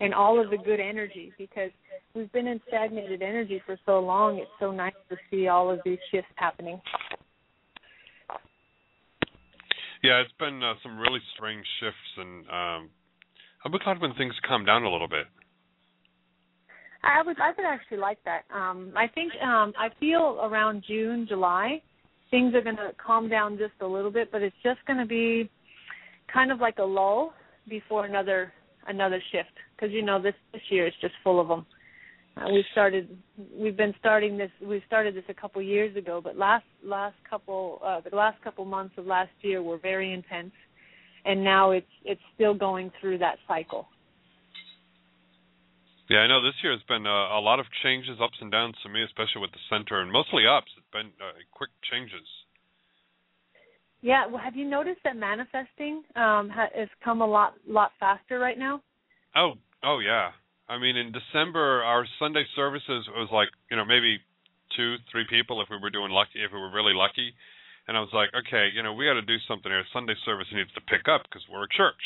[0.00, 1.70] and all of the good energy because
[2.14, 4.38] we've been in stagnated energy for so long.
[4.38, 6.80] It's so nice to see all of these shifts happening.
[10.02, 12.90] Yeah, it's been uh, some really strange shifts, and um,
[13.64, 15.26] I'll be glad when things calm down a little bit.
[17.04, 18.42] I would I would actually like that.
[18.54, 21.82] Um I think um I feel around June, July,
[22.32, 25.06] things are going to calm down just a little bit, but it's just going to
[25.06, 25.48] be
[26.32, 27.32] kind of like a lull
[27.68, 28.52] before another
[28.88, 31.64] another shift because you know this this year is just full of them.
[32.36, 33.16] Uh, we started
[33.54, 37.80] we've been starting this we started this a couple years ago, but last last couple
[37.84, 40.52] uh, the last couple months of last year were very intense,
[41.26, 43.86] and now it's it's still going through that cycle.
[46.12, 48.76] Yeah, I know this year has been uh, a lot of changes, ups and downs
[48.84, 50.68] for me, especially with the center, and mostly ups.
[50.76, 52.28] It's been uh, quick changes.
[54.04, 58.38] Yeah, well, have you noticed that manifesting um, ha- has come a lot lot faster
[58.38, 58.84] right now?
[59.34, 59.54] Oh,
[59.88, 60.36] oh yeah.
[60.68, 64.20] I mean, in December, our Sunday services was like, you know, maybe
[64.76, 67.32] two, three people if we were doing lucky, if we were really lucky.
[67.88, 69.80] And I was like, okay, you know, we got to do something here.
[69.96, 72.04] Sunday service needs to pick up because we're a church.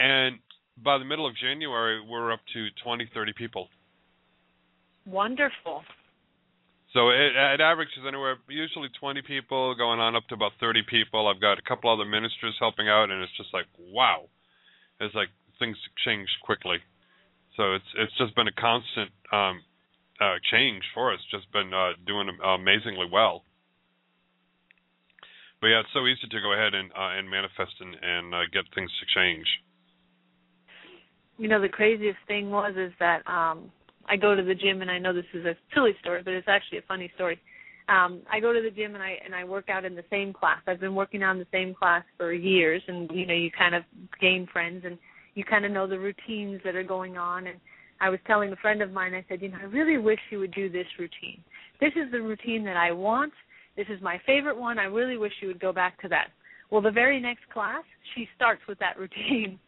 [0.00, 0.40] And
[0.82, 3.68] by the middle of January, we're up to 20, 30 people.
[5.06, 5.82] Wonderful.
[6.92, 11.28] So it, it averages anywhere, usually 20 people, going on up to about 30 people.
[11.28, 14.28] I've got a couple other ministers helping out, and it's just like, wow.
[15.00, 16.78] It's like things change quickly.
[17.56, 19.60] So it's it's just been a constant um,
[20.20, 21.20] uh, change for us.
[21.30, 23.42] Just been uh, doing amazingly well.
[25.60, 28.44] But yeah, it's so easy to go ahead and uh, and manifest and, and uh,
[28.52, 29.46] get things to change.
[31.38, 33.70] You know, the craziest thing was is that um
[34.08, 36.48] I go to the gym and I know this is a silly story, but it's
[36.48, 37.40] actually a funny story.
[37.88, 40.32] Um, I go to the gym and I and I work out in the same
[40.32, 40.58] class.
[40.66, 43.74] I've been working out in the same class for years, and you know you kind
[43.74, 43.82] of
[44.20, 44.98] gain friends and
[45.34, 47.46] you kind of know the routines that are going on.
[47.46, 47.60] And
[48.00, 50.40] I was telling a friend of mine, I said, you know, I really wish you
[50.40, 51.42] would do this routine.
[51.80, 53.32] This is the routine that I want.
[53.76, 54.78] This is my favorite one.
[54.78, 56.28] I really wish you would go back to that.
[56.70, 59.58] Well, the very next class, she starts with that routine.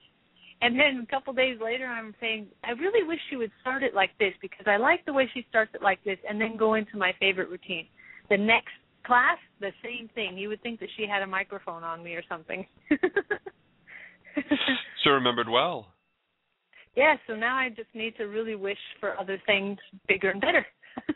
[0.61, 3.95] And then a couple days later, I'm saying, I really wish she would start it
[3.95, 6.75] like this because I like the way she starts it like this, and then go
[6.75, 7.87] into my favorite routine.
[8.29, 10.37] The next class, the same thing.
[10.37, 12.67] You would think that she had a microphone on me or something.
[15.05, 15.87] so remembered well.
[16.97, 20.67] Yeah, so now I just need to really wish for other things bigger and better.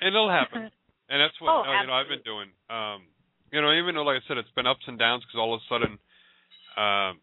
[0.00, 0.70] and it'll happen.
[1.10, 2.48] And that's what oh, uh, you know I've been doing.
[2.70, 3.08] Um,
[3.50, 5.60] you know, even though, like I said, it's been ups and downs because all of
[5.60, 5.98] a sudden,
[6.76, 7.18] um,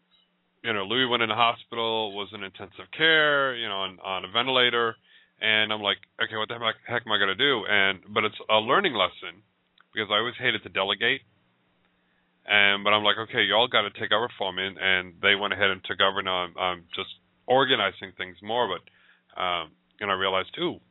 [0.66, 4.24] you know, Louis went in the hospital, was in intensive care, you know, on, on
[4.24, 4.96] a ventilator,
[5.40, 7.62] and I'm like, okay, what the heck, heck am I to do?
[7.70, 9.46] And but it's a learning lesson
[9.94, 11.22] because I always hated to delegate,
[12.50, 15.38] and but I'm like, okay, y'all got to take over for me, and, and they
[15.38, 16.20] went ahead and took over.
[16.20, 17.14] Now I'm, I'm just
[17.46, 18.82] organizing things more, but
[19.38, 20.82] um, and I realized, ooh,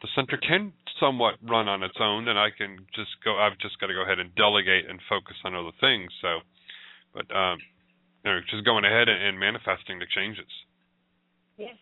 [0.00, 3.36] the center can somewhat run on its own, and I can just go.
[3.36, 6.08] I've just got to go ahead and delegate and focus on other things.
[6.22, 6.40] So,
[7.12, 7.58] but um,
[8.24, 10.50] you know, just going ahead and, and manifesting the changes.
[11.56, 11.74] Yes.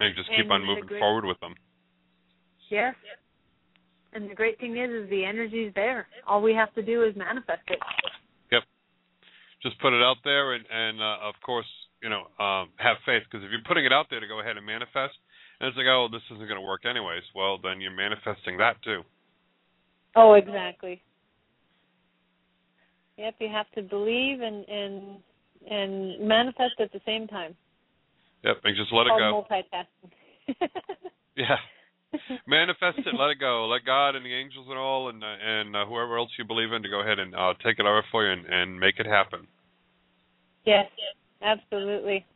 [0.00, 1.54] And just and keep on moving great, forward with them.
[2.70, 2.94] Yes.
[4.12, 6.06] And the great thing is, is the energy's there.
[6.26, 7.78] All we have to do is manifest it.
[8.50, 8.62] Yep.
[9.62, 11.66] Just put it out there, and, and uh, of course,
[12.02, 13.22] you know, um, have faith.
[13.24, 15.16] Because if you're putting it out there to go ahead and manifest,
[15.60, 17.22] and it's like, oh, this isn't going to work anyways.
[17.34, 19.02] Well, then you're manifesting that too.
[20.16, 21.00] Oh, exactly.
[23.16, 25.02] Yep, you have to believe and and
[25.70, 27.54] and manifest at the same time.
[28.44, 29.44] Yep, and just let it go.
[29.50, 30.68] Multitasking.
[31.36, 31.56] yeah.
[32.46, 33.66] Manifest it, let it go.
[33.66, 36.72] Let God and the angels and all, and uh, and uh, whoever else you believe
[36.72, 39.06] in, to go ahead and uh, take it over for you and, and make it
[39.06, 39.46] happen.
[40.66, 40.86] Yes,
[41.40, 42.26] absolutely.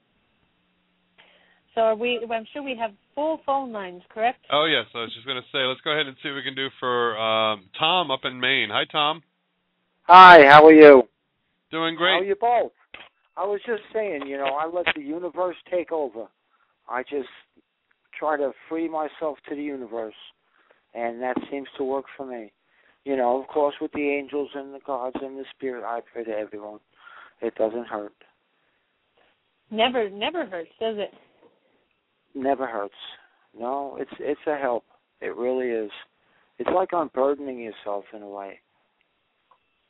[1.75, 2.27] So are we?
[2.33, 4.47] I'm sure we have full phone lines, correct?
[4.51, 6.43] Oh yes, I was just going to say, let's go ahead and see what we
[6.43, 8.71] can do for um, Tom up in Maine.
[8.73, 9.23] Hi, Tom.
[10.05, 11.03] Hi, how are you?
[11.71, 12.12] Doing great.
[12.12, 12.73] How are you both?
[13.37, 16.27] I was just saying, you know, I let the universe take over.
[16.88, 17.29] I just
[18.18, 20.14] try to free myself to the universe,
[20.94, 22.53] and that seems to work for me.
[23.05, 26.25] You know, of course, with the angels and the gods and the spirit, I pray
[26.25, 26.81] to everyone.
[27.40, 28.14] It doesn't hurt.
[29.70, 31.12] Never, never hurts, does it?
[32.35, 32.94] Never hurts.
[33.59, 34.85] No, it's it's a help.
[35.20, 35.90] It really is.
[36.59, 38.61] It's like unburdening yourself in a way.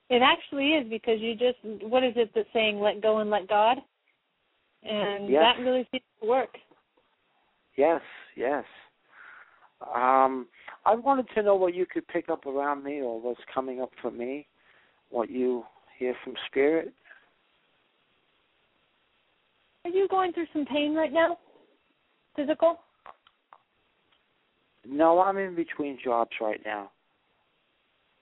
[0.08, 3.48] It actually is because you just what is it that's saying let go and let
[3.48, 3.78] God?
[4.82, 5.42] And yes.
[5.42, 6.50] that really seems to work.
[7.76, 8.00] Yes,
[8.36, 8.64] yes.
[9.94, 10.46] Um
[10.84, 13.90] I wanted to know what you could pick up around me or what's coming up
[14.00, 14.46] for me,
[15.10, 15.64] what you
[15.98, 16.92] hear from spirit.
[19.84, 21.38] Are you going through some pain right now?
[22.36, 22.80] Physical?
[24.88, 26.90] No, I'm in between jobs right now.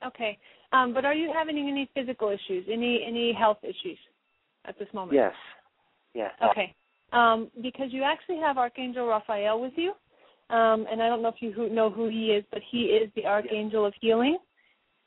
[0.07, 0.39] Okay.
[0.75, 3.99] Um, but are you having any physical issues, any any health issues
[4.65, 5.15] at this moment?
[5.15, 5.33] Yes.
[6.15, 6.33] Yes.
[6.51, 6.75] Okay.
[7.13, 9.91] Um, because you actually have Archangel Raphael with you,
[10.51, 13.09] um, and I don't know if you who, know who he is, but he is
[13.15, 14.39] the Archangel of Healing,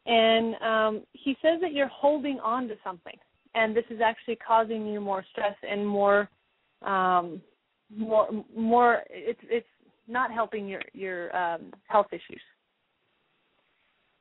[0.06, 3.18] and um, he says that you're holding on to something,
[3.54, 6.30] and this is actually causing you more stress and more
[6.84, 7.42] um,
[7.94, 9.68] more more it's it's
[10.08, 12.42] not helping your your um health issues.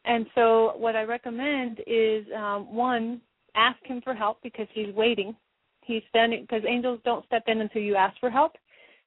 [0.07, 3.21] And so what I recommend is um one
[3.55, 5.35] ask him for help because he's waiting.
[5.83, 8.53] He's standing because angels don't step in until you ask for help.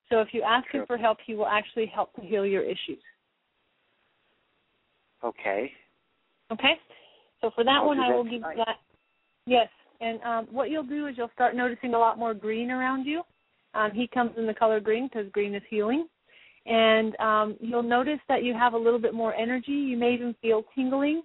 [0.09, 0.81] So if you ask Sure.
[0.81, 3.01] him for help, he will actually help to heal your issues.
[5.23, 5.71] Okay.
[6.51, 6.79] Okay?
[7.41, 8.79] So for that I'll one, I will give that.
[9.45, 9.69] Yes,
[10.01, 13.23] and um, what you'll do is you'll start noticing a lot more green around you.
[13.73, 16.07] Um, he comes in the color green because green is healing,
[16.65, 19.71] and um, you'll notice that you have a little bit more energy.
[19.71, 21.23] You may even feel tingling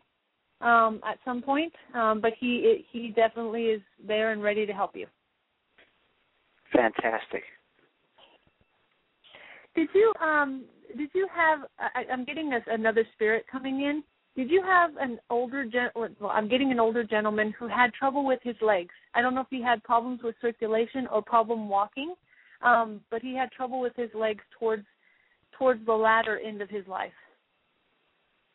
[0.60, 4.96] um, at some point, um, but he he definitely is there and ready to help
[4.96, 5.06] you.
[6.72, 7.42] Fantastic.
[9.74, 10.64] Did you um
[10.96, 14.02] did you have I, I'm getting this, another spirit coming in.
[14.36, 18.24] Did you have an older gen well I'm getting an older gentleman who had trouble
[18.24, 18.94] with his legs.
[19.14, 22.14] I don't know if he had problems with circulation or problem walking.
[22.62, 24.86] Um but he had trouble with his legs towards
[25.58, 27.12] towards the latter end of his life.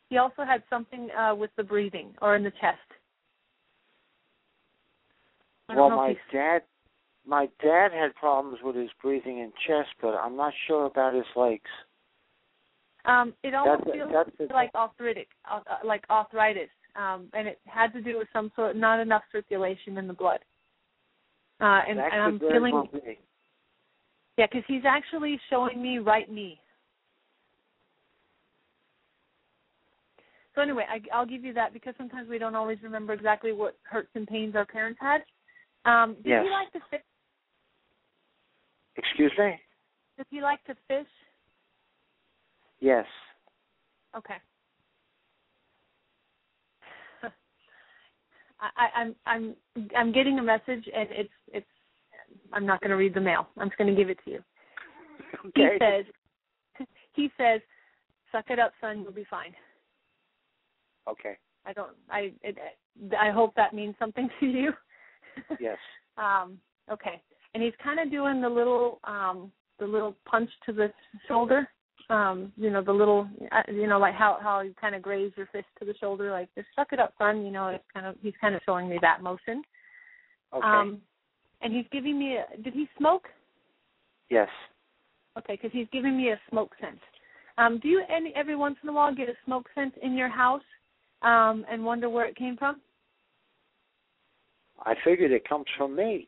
[0.10, 2.80] He also had something uh with the breathing or in the chest.
[5.70, 6.64] Well, my dad,
[7.28, 11.26] my dad had problems with his breathing and chest, but I'm not sure about his
[11.36, 11.70] legs.
[13.06, 17.48] Um, it almost That's- feels that's the- like arthritic, uh, uh, like arthritis, um, and
[17.48, 20.40] it had to do with some sort, not enough circulation in the blood.
[21.62, 22.90] Uh, and, and I'm feeling,
[24.38, 26.60] yeah, because he's actually showing me right knee.
[30.60, 33.78] So anyway, I, I'll give you that because sometimes we don't always remember exactly what
[33.84, 35.22] hurts and pains our parents had.
[35.86, 36.44] Um, did Yes.
[36.44, 37.00] he like to fish?
[38.98, 39.58] Excuse me.
[40.18, 41.08] Did he like to fish?
[42.82, 43.06] Yes.
[44.18, 44.34] Okay.
[48.60, 49.56] I, I, I'm I'm
[49.96, 51.68] I'm getting a message and it's it's
[52.52, 53.48] I'm not going to read the mail.
[53.58, 54.44] I'm just going to give it to you.
[55.48, 55.78] Okay.
[55.80, 56.06] He says
[57.14, 57.62] he says,
[58.34, 59.04] "Suck it up, son.
[59.04, 59.56] You'll be fine."
[61.10, 61.38] Okay.
[61.66, 62.58] I don't I it,
[63.18, 64.72] I hope that means something to you.
[65.60, 65.78] Yes.
[66.18, 66.60] um
[66.92, 67.22] okay.
[67.54, 70.92] And he's kind of doing the little um the little punch to the
[71.28, 71.68] shoulder.
[72.10, 75.32] Um, you know, the little uh, you know like how how you kind of graze
[75.36, 78.06] your fist to the shoulder like just suck it up son, you know, it's kind
[78.06, 79.62] of he's kind of showing me that motion.
[80.54, 80.66] Okay.
[80.66, 81.02] Um
[81.62, 83.28] and he's giving me a did he smoke?
[84.30, 84.50] yes.
[85.38, 87.00] Okay, cuz he's giving me a smoke scent.
[87.58, 90.30] Um do you any every once in a while get a smoke scent in your
[90.30, 90.64] house
[91.22, 92.82] um and wonder where it came from?
[94.86, 96.28] I figured it comes from me.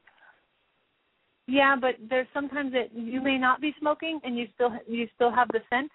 [1.47, 5.31] Yeah, but there's sometimes that you may not be smoking and you still you still
[5.31, 5.91] have the scent.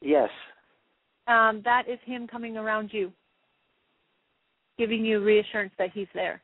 [0.00, 0.30] Yes.
[1.26, 3.12] Um, that is him coming around you,
[4.78, 6.42] giving you reassurance that he's there.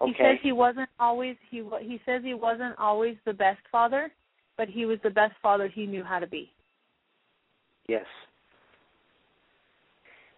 [0.00, 0.12] Okay.
[0.12, 4.10] He says he wasn't always he wa- he says he wasn't always the best father,
[4.56, 6.52] but he was the best father he knew how to be.
[7.88, 8.06] yes.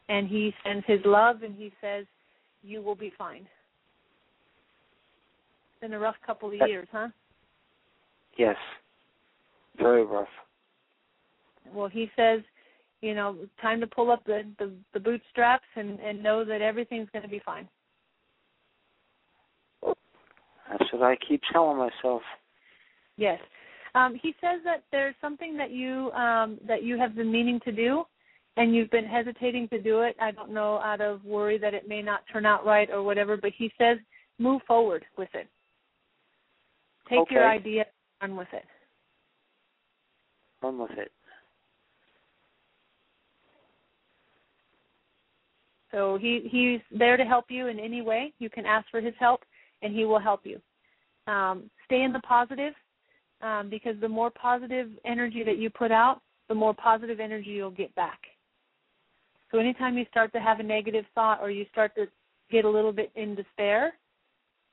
[0.08, 2.06] And he sends his love and he says
[2.62, 3.46] you will be fine.
[5.80, 7.08] Been a rough couple of years, huh?
[8.36, 8.56] Yes.
[9.78, 10.28] Very rough.
[11.74, 12.40] well he says
[13.00, 17.08] you know time to pull up the the, the bootstraps and and know that everything's
[17.12, 17.66] going to be fine
[20.70, 22.22] That's what I keep telling myself.
[23.16, 23.40] yes
[23.94, 27.72] um he says that there's something that you um that you have been meaning to
[27.72, 28.04] do
[28.56, 31.88] and you've been hesitating to do it i don't know out of worry that it
[31.88, 33.98] may not turn out right or whatever but he says
[34.38, 35.48] move forward with it
[37.08, 37.84] take your idea
[38.20, 38.64] and run with it
[40.62, 41.10] Run with it.
[45.90, 48.32] So he he's there to help you in any way.
[48.38, 49.42] You can ask for his help,
[49.82, 50.60] and he will help you.
[51.30, 52.72] Um, stay in the positive,
[53.42, 57.70] um, because the more positive energy that you put out, the more positive energy you'll
[57.70, 58.20] get back.
[59.52, 62.06] So anytime you start to have a negative thought or you start to
[62.50, 63.92] get a little bit in despair,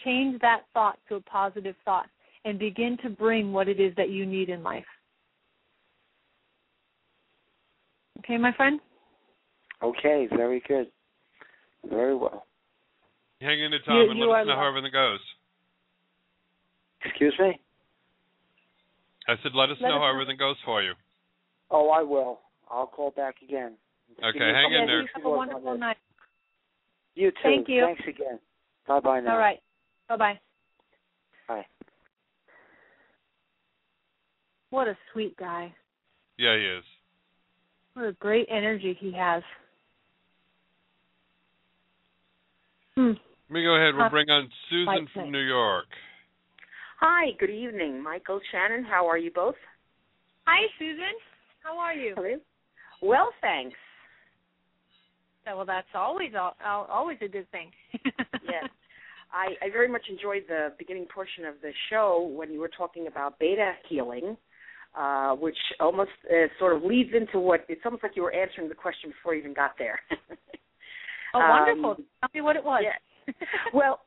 [0.04, 2.08] change that thought to a positive thought
[2.46, 4.86] and begin to bring what it is that you need in life.
[8.20, 8.80] Okay, my friend?
[9.84, 10.88] Okay, very good.
[11.90, 12.46] Very well.
[13.42, 14.78] Hang in there, Tom, You- and you let are us know how loved.
[14.78, 15.20] everything goes.
[17.04, 17.60] Excuse me?
[19.28, 20.14] I said, let us Let know us how know.
[20.14, 20.94] everything goes for you.
[21.70, 22.42] Oh, I will.
[22.70, 23.78] I'll call back again.
[24.18, 25.00] Okay, Give me a hang couple in there.
[25.00, 25.98] weeks Have a wonderful night.
[27.16, 27.38] You too.
[27.44, 27.86] Thank you.
[27.86, 28.40] Thanks again.
[28.88, 29.34] Bye bye now.
[29.34, 29.60] All right.
[30.08, 30.40] Bye bye.
[31.48, 31.66] Bye.
[34.70, 35.74] What a sweet guy.
[36.38, 36.84] Yeah, he is.
[37.94, 39.44] What a great energy he has.
[42.96, 43.12] Hmm.
[43.50, 43.96] Let me go ahead.
[43.96, 45.88] We'll bring on Susan from New York.
[47.00, 48.04] Hi, good evening.
[48.04, 49.56] Michael, Shannon, how are you both?
[50.46, 51.16] Hi, Susan.
[51.64, 52.14] How are you?
[52.16, 52.36] Hello.
[53.02, 53.78] Well, thanks.
[55.50, 56.32] So, well, that's always
[56.66, 57.72] always a good thing.
[57.94, 58.70] yes.
[59.32, 63.08] I, I very much enjoyed the beginning portion of the show when you were talking
[63.08, 64.36] about theta healing,
[64.98, 68.70] uh, which almost uh, sort of leads into what it's almost like you were answering
[68.70, 70.00] the question before you even got there.
[71.36, 71.92] oh, wonderful!
[71.92, 72.84] Um, Tell me what it was.
[72.84, 73.34] Yeah.
[73.74, 74.02] well,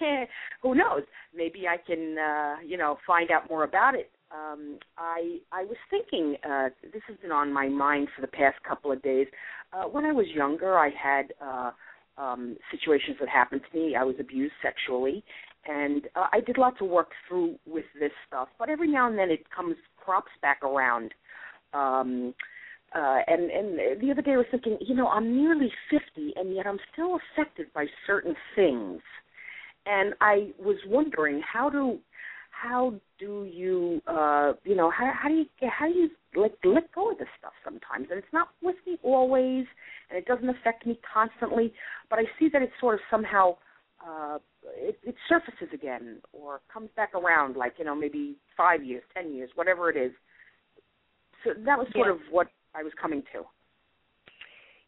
[0.62, 1.02] who knows?
[1.34, 4.10] Maybe I can, uh, you know, find out more about it.
[4.32, 8.56] Um, I I was thinking uh, this has been on my mind for the past
[8.66, 9.26] couple of days.
[9.72, 11.70] Uh, when I was younger, I had uh,
[12.18, 13.94] um, situations that happened to me.
[13.94, 15.22] I was abused sexually,
[15.66, 18.48] and uh, I did lots of work through with this stuff.
[18.58, 21.12] But every now and then, it comes crops back around.
[21.72, 22.34] Um,
[22.94, 26.54] uh, and and the other day I was thinking, you know, I'm nearly 50, and
[26.54, 29.02] yet I'm still affected by certain things.
[29.86, 31.98] And I was wondering how do
[32.62, 36.90] how do you uh you know how how do you how do you let let
[36.92, 38.08] go of this stuff sometimes?
[38.10, 39.66] And it's not with me always
[40.08, 41.72] and it doesn't affect me constantly
[42.08, 43.56] but i see that it sort of somehow
[44.06, 44.38] uh
[44.74, 49.34] it, it surfaces again or comes back around like you know maybe five years ten
[49.34, 50.12] years whatever it is.
[51.44, 52.14] So that was sort yeah.
[52.14, 53.42] of what i was coming to.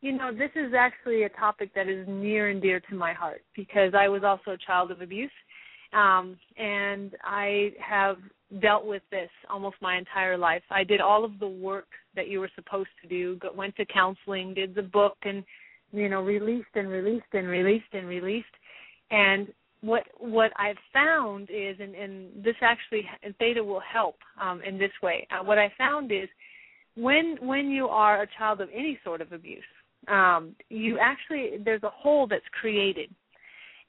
[0.00, 3.42] You know this is actually a topic that is near and dear to my heart
[3.54, 5.30] because i was also a child of abuse
[5.92, 8.16] um, and I have
[8.60, 10.62] dealt with this almost my entire life.
[10.70, 13.38] I did all of the work that you were supposed to do.
[13.54, 15.44] Went to counseling, did the book, and
[15.92, 18.46] you know released and released and released and released.
[19.10, 19.48] And
[19.80, 23.04] what what I've found is, and, and this actually
[23.38, 25.26] theta will help um, in this way.
[25.30, 26.28] Uh, what I found is
[26.96, 29.62] when when you are a child of any sort of abuse,
[30.08, 33.10] um, you actually there's a hole that's created,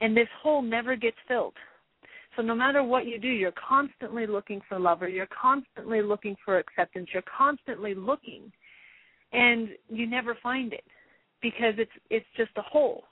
[0.02, 1.56] and this hole never gets filled
[2.36, 6.36] so no matter what you do, you're constantly looking for love or you're constantly looking
[6.46, 7.10] for acceptance.
[7.14, 8.52] You're constantly looking
[9.34, 10.84] and you never find it
[11.42, 13.04] because it's it's just a hole.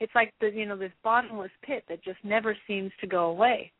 [0.00, 3.72] It's like the you know this bottomless pit that just never seems to go away.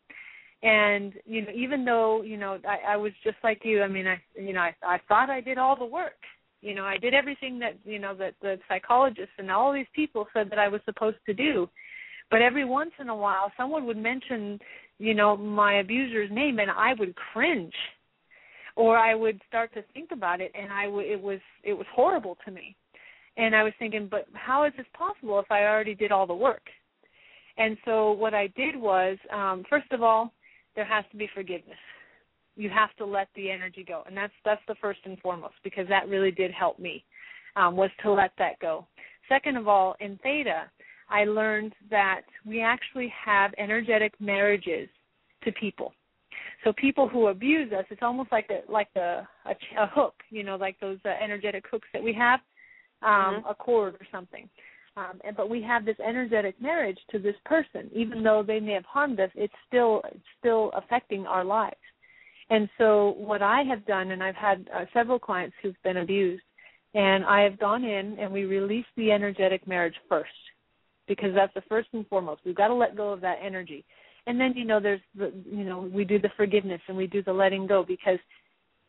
[0.62, 3.82] And you know even though you know I, I was just like you.
[3.82, 6.20] I mean I you know I I thought I did all the work.
[6.60, 10.26] You know I did everything that you know that the psychologists and all these people
[10.32, 11.68] said that I was supposed to do.
[12.30, 14.58] But every once in a while, someone would mention
[14.98, 17.74] you know, my abuser's name and I would cringe
[18.76, 21.86] or I would start to think about it and I w- it was it was
[21.92, 22.76] horrible to me.
[23.36, 26.34] And I was thinking, but how is this possible if I already did all the
[26.34, 26.62] work?
[27.56, 30.32] And so what I did was, um, first of all,
[30.76, 31.78] there has to be forgiveness.
[32.56, 35.88] You have to let the energy go, and that's that's the first and foremost because
[35.88, 37.04] that really did help me,
[37.56, 38.86] um, was to let that go.
[39.28, 40.70] Second of all, in theta,
[41.08, 44.88] I learned that we actually have energetic marriages
[45.44, 45.92] to people.
[46.62, 50.42] So people who abuse us, it's almost like a like a a, a hook, you
[50.42, 52.40] know, like those uh, energetic hooks that we have,
[53.02, 53.48] um, mm-hmm.
[53.48, 54.48] a cord or something.
[54.96, 58.72] Um, and, but we have this energetic marriage to this person, even though they may
[58.72, 59.30] have harmed us.
[59.34, 61.76] It's still it's still affecting our lives.
[62.50, 66.44] And so what I have done, and I've had uh, several clients who've been abused,
[66.94, 70.30] and I have gone in and we release the energetic marriage first
[71.06, 72.42] because that's the first and foremost.
[72.44, 73.84] We've got to let go of that energy.
[74.26, 77.22] And then you know there's the you know we do the forgiveness and we do
[77.22, 78.18] the letting go because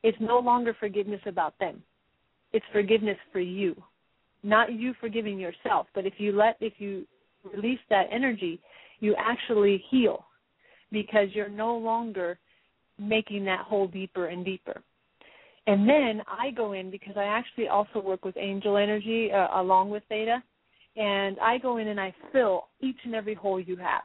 [0.04, 1.82] it's no longer forgiveness about them.
[2.54, 3.76] It's forgiveness for you.
[4.44, 7.06] Not you forgiving yourself, but if you let if you
[7.44, 8.62] release that energy,
[9.00, 10.26] you actually heal
[10.92, 12.38] because you're no longer
[12.98, 14.82] making that hole deeper and deeper.
[15.68, 19.90] And then I go in because I actually also work with angel energy uh, along
[19.90, 20.42] with theta
[20.96, 24.04] and I go in and I fill each and every hole you have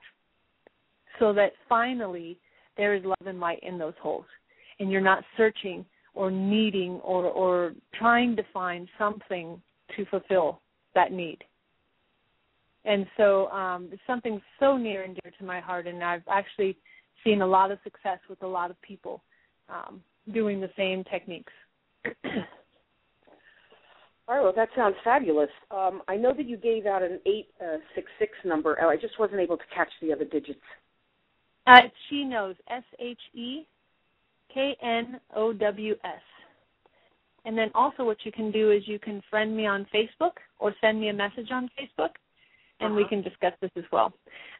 [1.18, 2.38] so that finally
[2.76, 4.24] there is love and light in those holes.
[4.78, 5.84] And you're not searching
[6.14, 9.60] or needing or or trying to find something
[9.96, 10.60] to fulfill
[10.94, 11.38] that need.
[12.84, 16.76] And so um it's something so near and dear to my heart and i've actually
[17.22, 19.22] seen a lot of success with a lot of people
[19.68, 21.52] um doing the same techniques
[24.30, 25.48] All right, well, that sounds fabulous.
[25.72, 28.78] Um, I know that you gave out an 866 uh, number.
[28.80, 30.60] Oh, I just wasn't able to catch the other digits.
[31.66, 32.54] Uh, she knows.
[32.70, 33.66] S H E
[34.54, 36.20] K N O W S.
[37.44, 40.72] And then also, what you can do is you can friend me on Facebook or
[40.80, 42.10] send me a message on Facebook,
[42.78, 42.94] and uh-huh.
[42.94, 44.12] we can discuss this as well.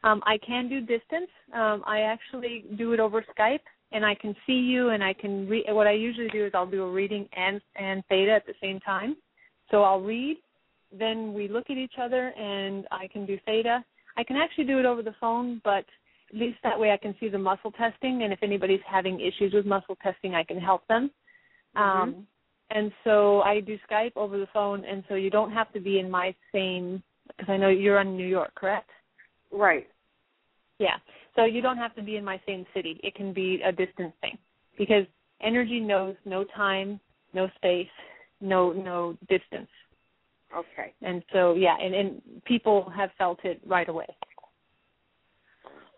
[0.03, 1.29] Um, I can do distance.
[1.53, 3.59] Um, I actually do it over Skype,
[3.93, 5.63] and I can see you, and I can read.
[5.69, 8.81] What I usually do is I'll do a reading and and theta at the same
[8.81, 9.15] time.
[9.71, 10.37] So I'll read,
[10.91, 13.83] then we look at each other, and I can do theta.
[14.17, 15.85] I can actually do it over the phone, but
[16.29, 19.53] at least that way I can see the muscle testing, and if anybody's having issues
[19.53, 21.11] with muscle testing, I can help them.
[21.75, 21.81] Mhm.
[21.81, 22.27] Um,
[22.69, 25.99] and so I do Skype over the phone, and so you don't have to be
[25.99, 28.89] in my same because I know you're in New York, correct?
[29.51, 29.87] Right.
[30.79, 30.97] Yeah.
[31.35, 32.99] So you don't have to be in my same city.
[33.03, 34.37] It can be a distance thing
[34.77, 35.05] because
[35.39, 36.99] energy knows no time,
[37.33, 37.89] no space,
[38.41, 39.69] no no distance.
[40.55, 40.93] Okay.
[41.01, 44.07] And so yeah, and, and people have felt it right away.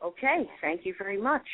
[0.03, 0.47] Okay.
[0.61, 1.45] Thank you very much.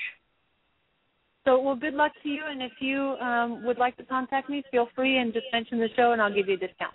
[1.46, 2.44] So well, good luck to you.
[2.48, 5.90] And if you um, would like to contact me, feel free and just mention the
[5.96, 6.94] show, and I'll give you a discount.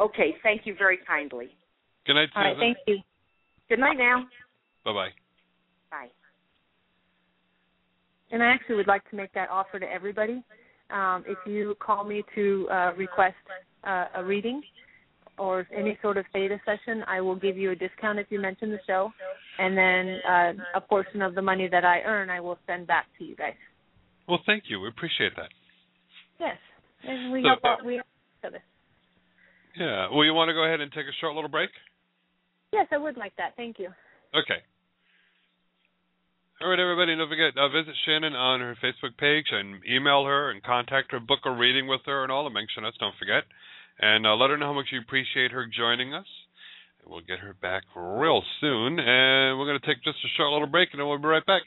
[0.00, 0.36] Okay.
[0.42, 1.50] Thank you very kindly.
[2.06, 2.42] Good night, Susan.
[2.42, 2.56] All right.
[2.58, 2.98] Thank you.
[3.68, 4.24] Good night now.
[4.84, 5.08] Bye bye.
[5.90, 6.08] Bye.
[8.30, 10.42] And I actually would like to make that offer to everybody.
[10.92, 13.36] Um, if you call me to uh, request
[13.84, 14.62] uh, a reading
[15.38, 18.70] or any sort of theta session, I will give you a discount if you mention
[18.70, 19.10] the show,
[19.58, 23.06] and then uh, a portion of the money that I earn, I will send back
[23.18, 23.54] to you guys.
[24.28, 24.80] Well, thank you.
[24.80, 25.48] We appreciate that.
[26.38, 26.56] Yes,
[27.08, 27.84] and we So, help uh, out.
[27.84, 28.06] We help
[28.38, 28.62] each other.
[29.76, 30.08] Yeah.
[30.12, 31.70] Well, you want to go ahead and take a short little break?
[32.72, 33.52] Yes, I would like that.
[33.56, 33.88] Thank you.
[34.34, 34.60] Okay.
[36.60, 40.50] All right, everybody, don't forget, uh, visit Shannon on her Facebook page and email her
[40.50, 43.44] and contact her, book a reading with her and all the mention us, don't forget.
[43.98, 46.26] And uh, let her know how much you appreciate her joining us.
[47.04, 49.00] We'll get her back real soon.
[49.00, 51.44] And we're going to take just a short little break and then we'll be right
[51.44, 51.62] back.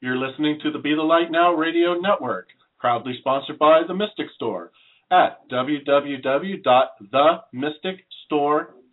[0.00, 4.26] You're listening to the Be the Light Now Radio Network, proudly sponsored by The Mystic
[4.36, 4.70] Store
[5.10, 5.38] at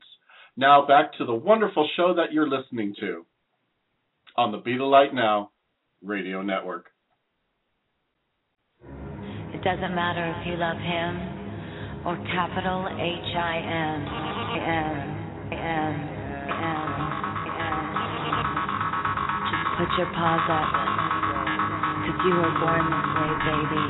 [0.55, 3.25] Now back to the wonderful show that you're listening to
[4.37, 5.49] on the Be the Light Now
[6.03, 6.91] Radio Network.
[8.83, 11.17] It doesn't matter if you love him
[12.05, 14.07] or capital H I N
[14.61, 15.93] N N
[16.63, 17.12] N.
[19.83, 20.71] Put your paws up,
[22.07, 23.85] cause you were born this way, baby.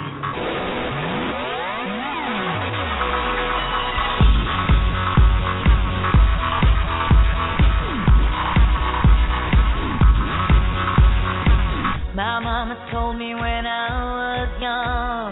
[12.15, 13.85] My mama told me when I
[14.17, 15.31] was young,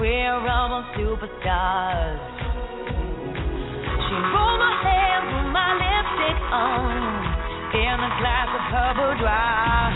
[0.00, 2.18] we're almost superstars.
[4.10, 6.98] She rolled my hair, put my lipstick on,
[7.78, 9.90] in a glass of her.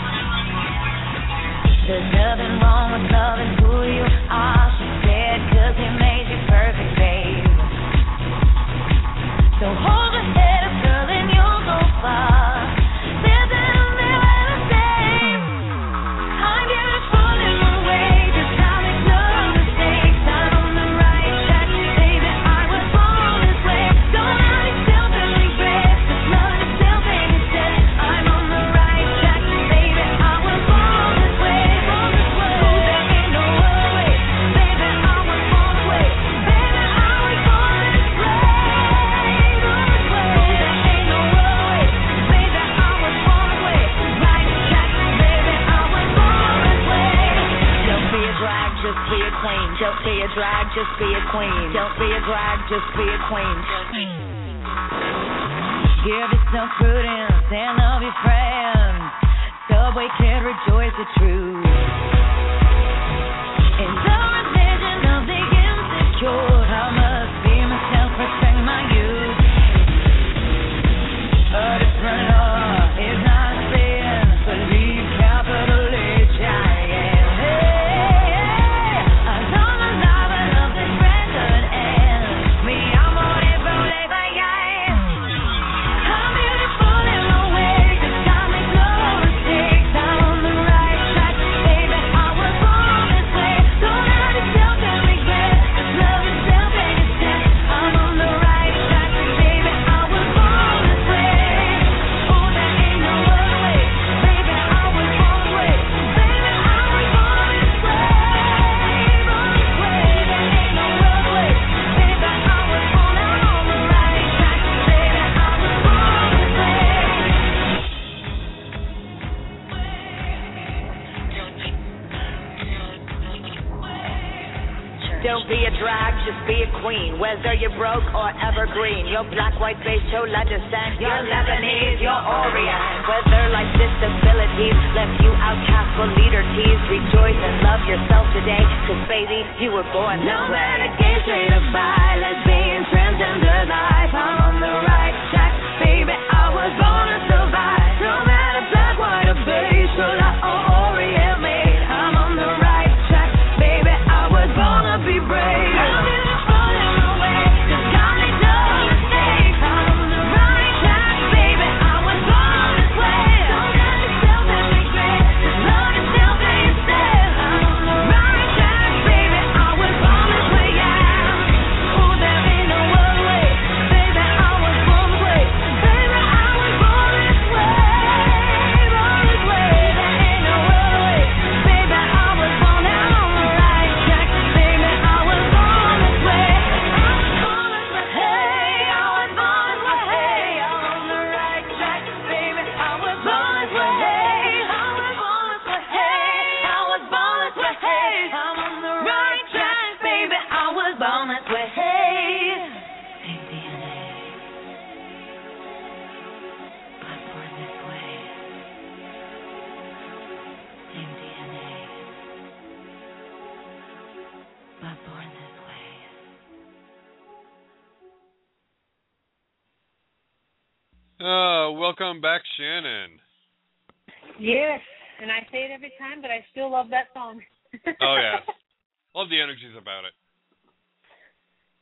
[1.87, 6.91] There's nothing wrong with loving who you are, she said, cause he made you perfect,
[6.97, 7.45] babe.
[9.61, 12.34] So hold your head up, girl, and you'll go far.
[49.95, 51.71] Don't be a drag, just be a queen.
[51.71, 53.57] Don't be a drag, just be a queen.
[56.03, 59.07] Give yourself prudence and love your friends.
[59.71, 61.63] Subway can rejoice the truth.
[63.79, 66.59] In the religion of the insecure,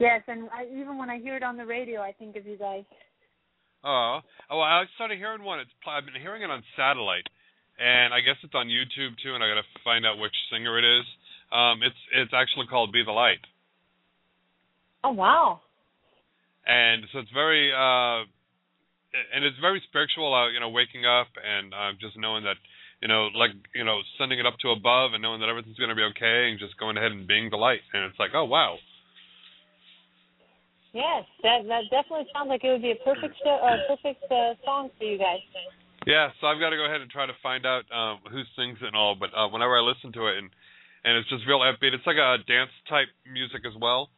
[0.03, 2.57] yes, and I, even when I hear it on the radio, I think of you
[2.57, 2.83] guys.
[3.83, 4.19] Oh,
[4.51, 5.59] oh, I started hearing one.
[5.59, 7.27] It's I've been hearing it on satellite,
[7.79, 9.35] and I guess it's on YouTube too.
[9.35, 11.07] And I got to find out which singer it is.
[11.51, 13.43] Um, it's it's actually called "Be the Light,"
[15.03, 15.61] Oh wow!
[16.67, 18.23] and so it's very uh,
[19.35, 20.33] and it's very spiritual.
[20.33, 22.55] Uh, you know, waking up and uh, just knowing that
[23.01, 25.91] you know, like you know, sending it up to above and knowing that everything's going
[25.91, 27.83] to be okay, and just going ahead and being the light.
[27.93, 28.77] And it's like, oh wow.
[30.93, 34.53] Yes, that that definitely sounds like it would be a perfect show, uh, perfect uh,
[34.61, 35.41] song for you guys.
[36.05, 38.77] Yeah, so I've got to go ahead and try to find out um, who sings
[38.77, 39.17] it and all.
[39.17, 40.53] But uh, whenever I listen to it, and
[41.01, 41.97] and it's just real upbeat.
[41.97, 44.13] It's like a dance type music as well,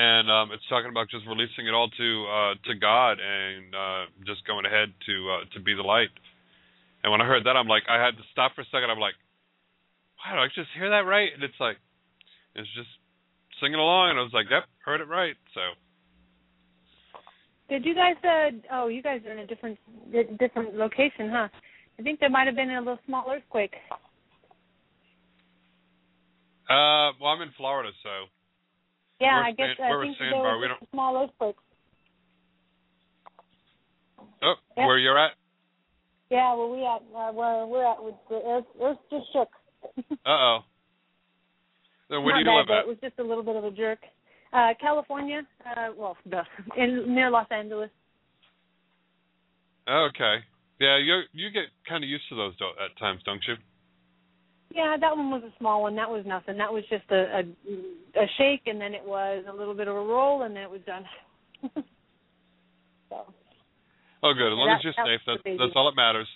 [0.00, 4.02] and um, it's talking about just releasing it all to uh, to God and uh,
[4.24, 6.16] just going ahead to uh, to be the light.
[7.04, 8.88] And when I heard that, I'm like, I had to stop for a second.
[8.88, 9.20] I'm like,
[10.16, 11.28] wow, did I just hear that right?
[11.28, 11.76] And it's like,
[12.56, 12.88] it's just
[13.60, 15.36] singing along, and I was like, yep, heard it right.
[15.52, 15.76] So.
[17.68, 18.14] Did you guys?
[18.22, 19.78] Uh, oh, you guys are in a different
[20.38, 21.48] different location, huh?
[21.98, 23.74] I think there might have been a little small earthquake.
[26.68, 28.26] Uh, well, I'm in Florida, so
[29.20, 30.58] Yeah, We're I guess sand- I think there sandbar.
[30.58, 31.56] was We a don't- small earthquake.
[34.42, 34.86] oh, Yeah.
[34.86, 35.32] where you're at?
[36.30, 39.48] Yeah, well, we at uh, where we're at with the earth, earth just shook.
[40.26, 40.58] Uh oh.
[42.10, 42.84] Then where Not do you bad, live at?
[42.84, 44.00] It was just a little bit of a jerk.
[44.52, 46.44] Uh, California, uh, well, duh,
[46.76, 47.90] in near Los Angeles.
[49.88, 50.36] Okay.
[50.80, 53.54] Yeah, you you get kind of used to those do- at times, don't you?
[54.74, 55.96] Yeah, that one was a small one.
[55.96, 56.58] That was nothing.
[56.58, 59.96] That was just a, a a shake, and then it was a little bit of
[59.96, 61.04] a roll, and then it was done.
[63.08, 63.32] so.
[64.22, 64.52] Oh, good.
[64.52, 66.28] As long That- as you're that safe, that's that's all that matters.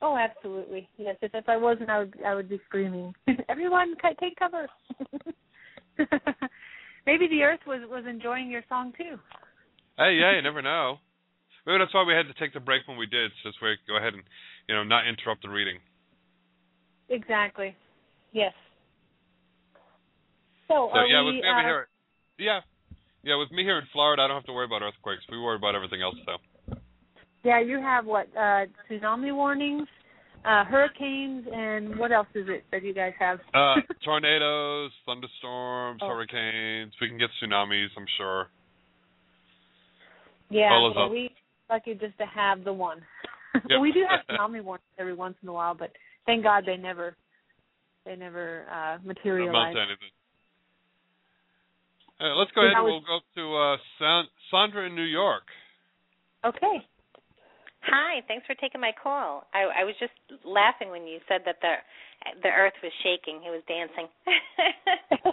[0.00, 0.88] Oh, absolutely.
[0.96, 3.14] Yes, if, if I wasn't, I would I would be screaming.
[3.48, 4.68] Everyone, take cover.
[7.06, 9.18] Maybe the Earth was was enjoying your song too.
[9.98, 10.98] Hey, yeah, you never know.
[11.66, 13.70] Maybe that's why we had to take the break when we did, so this way
[13.70, 14.22] we could go ahead and
[14.68, 15.78] you know not interrupt the reading.
[17.08, 17.76] Exactly.
[18.32, 18.52] Yes.
[20.68, 21.88] So, So yeah, we, with me uh, here,
[22.38, 22.60] yeah,
[23.22, 25.22] yeah, with me here in Florida, I don't have to worry about earthquakes.
[25.30, 26.76] We worry about everything else though.
[27.44, 29.88] Yeah, you have what uh tsunami warnings,
[30.44, 33.38] uh hurricanes, and what else is it that you guys have?
[33.54, 36.08] Uh, tornadoes, thunderstorms, Oh.
[36.08, 36.92] hurricanes.
[37.00, 38.48] We can get tsunamis, I'm sure.
[40.50, 41.30] yeah, well, we
[41.70, 43.00] lucky just to have the one.
[43.68, 43.80] Yep.
[43.82, 45.90] we do have tsunami warnings every once in a while, but
[46.24, 47.14] thank God they never
[48.06, 49.76] they never uh materialize.
[52.18, 55.42] Uh, let's go ahead and we'll go to uh, San- Sandra in New York.
[56.46, 56.78] Okay.
[57.84, 59.44] Hi, thanks for taking my call.
[59.52, 60.14] I, I was just
[60.44, 61.74] laughing when you said that the
[62.42, 63.42] the earth was shaking.
[63.42, 64.06] It was dancing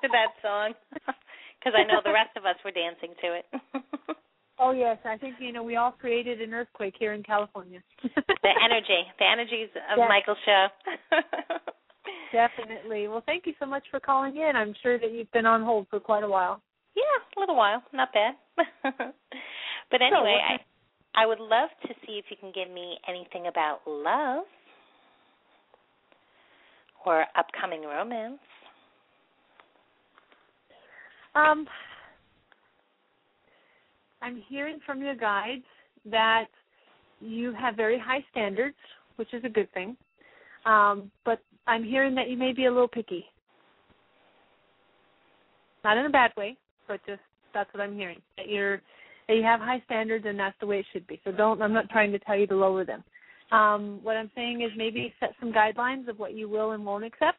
[0.00, 0.72] to that song
[1.60, 3.46] because I know the rest of us were dancing to it.
[4.58, 7.80] Oh yes, I think you know we all created an earthquake here in California.
[8.04, 10.06] the energy, the energies of Yes.
[10.08, 10.66] Michael's show.
[12.30, 13.08] Definitely.
[13.08, 14.52] Well, thank you so much for calling in.
[14.54, 16.62] I'm sure that you've been on hold for quite a while.
[16.94, 17.02] Yeah,
[17.36, 17.82] a little while.
[17.92, 18.34] Not bad.
[18.84, 20.58] but anyway, I
[21.14, 24.44] I would love to see if you can give me anything about love
[27.04, 28.38] or upcoming romance.
[31.34, 31.66] Um,
[34.22, 35.64] I'm hearing from your guides
[36.10, 36.46] that
[37.20, 38.76] you have very high standards,
[39.16, 39.96] which is a good thing.
[40.64, 43.24] Um, but I'm hearing that you may be a little picky.
[45.84, 46.56] Not in a bad way,
[46.86, 47.20] but just
[47.52, 48.20] that's what I'm hearing.
[48.36, 48.80] That you're
[49.28, 51.20] you have high standards and that's the way it should be.
[51.24, 53.04] So don't I'm not trying to tell you to lower them.
[53.50, 57.04] Um, what I'm saying is maybe set some guidelines of what you will and won't
[57.04, 57.38] accept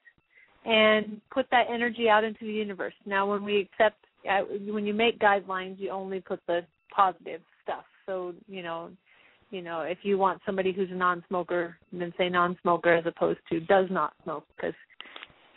[0.65, 2.93] and put that energy out into the universe.
[3.05, 3.97] Now when we accept
[4.29, 6.61] uh, when you make guidelines you only put the
[6.95, 7.83] positive stuff.
[8.05, 8.91] So, you know,
[9.51, 13.59] you know, if you want somebody who's a non-smoker, then say non-smoker as opposed to
[13.61, 14.73] does not smoke because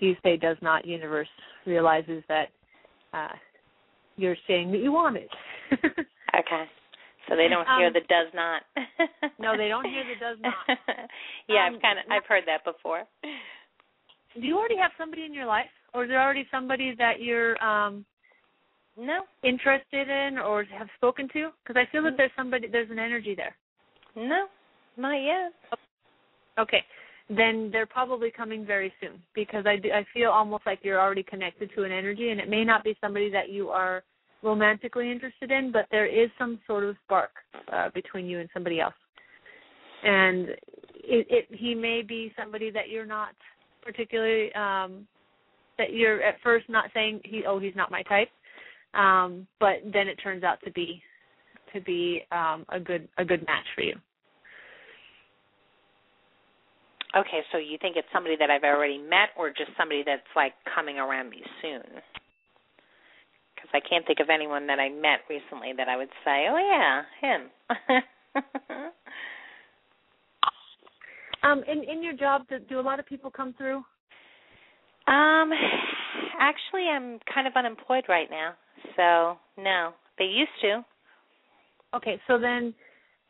[0.00, 1.28] you say does not, universe
[1.64, 2.48] realizes that
[3.12, 3.28] uh
[4.16, 5.30] you're saying that you want it.
[6.38, 6.64] Okay.
[7.28, 8.62] So they don't hear Um, the does not.
[9.38, 10.54] no, they don't hear the does not.
[11.48, 13.04] yeah, Um, I've kind of I've heard that before.
[13.22, 17.62] Do you already have somebody in your life, or is there already somebody that you're
[17.64, 18.04] um
[18.96, 21.50] no interested in or have spoken to?
[21.62, 23.56] Because I feel that there's somebody, there's an energy there.
[24.14, 24.46] No,
[24.96, 25.52] not yet.
[26.58, 26.82] Okay,
[27.28, 31.22] then they're probably coming very soon because I do, I feel almost like you're already
[31.22, 34.04] connected to an energy, and it may not be somebody that you are
[34.42, 37.30] romantically interested in, but there is some sort of spark
[37.72, 38.94] uh, between you and somebody else,
[40.04, 40.48] and
[40.94, 43.30] it, it he may be somebody that you're not
[43.82, 45.06] particularly um
[45.78, 48.28] that you're at first not saying he oh he's not my type.
[48.94, 51.02] Um but then it turns out to be
[51.72, 53.94] to be um a good a good match for you.
[57.16, 60.52] Okay, so you think it's somebody that I've already met, or just somebody that's like
[60.74, 62.02] coming around me soon?
[63.66, 66.58] Because I can't think of anyone that I met recently that I would say, "Oh
[66.58, 67.50] yeah, him."
[71.42, 73.82] um in in your job do, do a lot of people come through
[75.08, 75.50] Um,
[76.40, 78.54] actually, I'm kind of unemployed right now,
[78.96, 79.92] so no.
[80.18, 80.84] They used to.
[81.94, 82.74] okay so then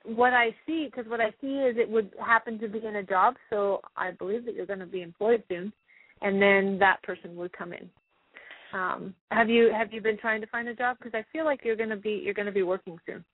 [0.05, 3.03] what i see because what i see is it would happen to be in a
[3.03, 5.73] job so i believe that you're going to be employed soon
[6.23, 7.91] and then that person would come in
[8.73, 11.61] um have you have you been trying to find a job because i feel like
[11.65, 13.25] you're going to be you're going to be working soon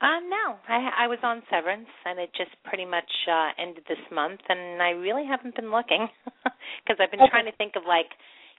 [0.00, 4.02] Um, no, I I was on severance, and it just pretty much uh ended this
[4.12, 6.08] month, and I really haven't been looking
[6.82, 7.30] because I've been Okay.
[7.30, 8.10] trying to think of like,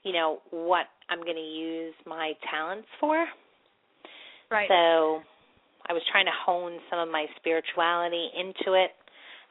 [0.02, 3.26] you know, what I'm going to use my talents for.
[4.50, 5.20] right So
[5.88, 8.90] I was trying to hone some of my spirituality into it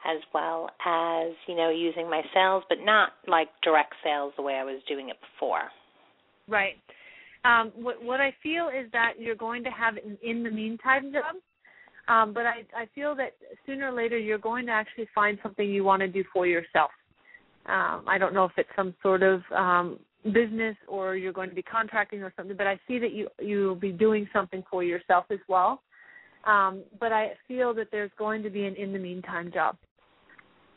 [0.04, 4.54] as well as, you know, using my sales, but not like direct sales the way
[4.54, 5.62] I was doing it before.
[6.48, 6.74] Right.
[7.44, 11.12] Um, what what I feel is that you're going to have an in the meantime
[11.12, 11.36] job,
[12.08, 13.32] um, but I I feel that
[13.66, 16.90] sooner or later you're going to actually find something you want to do for yourself.
[17.66, 19.98] Um, I don't know if it's some sort of um,
[20.32, 23.74] business or you're going to be contracting or something, but I see that you you'll
[23.74, 25.82] be doing something for yourself as well.
[26.46, 29.76] Um, but I feel that there's going to be an in the meantime job.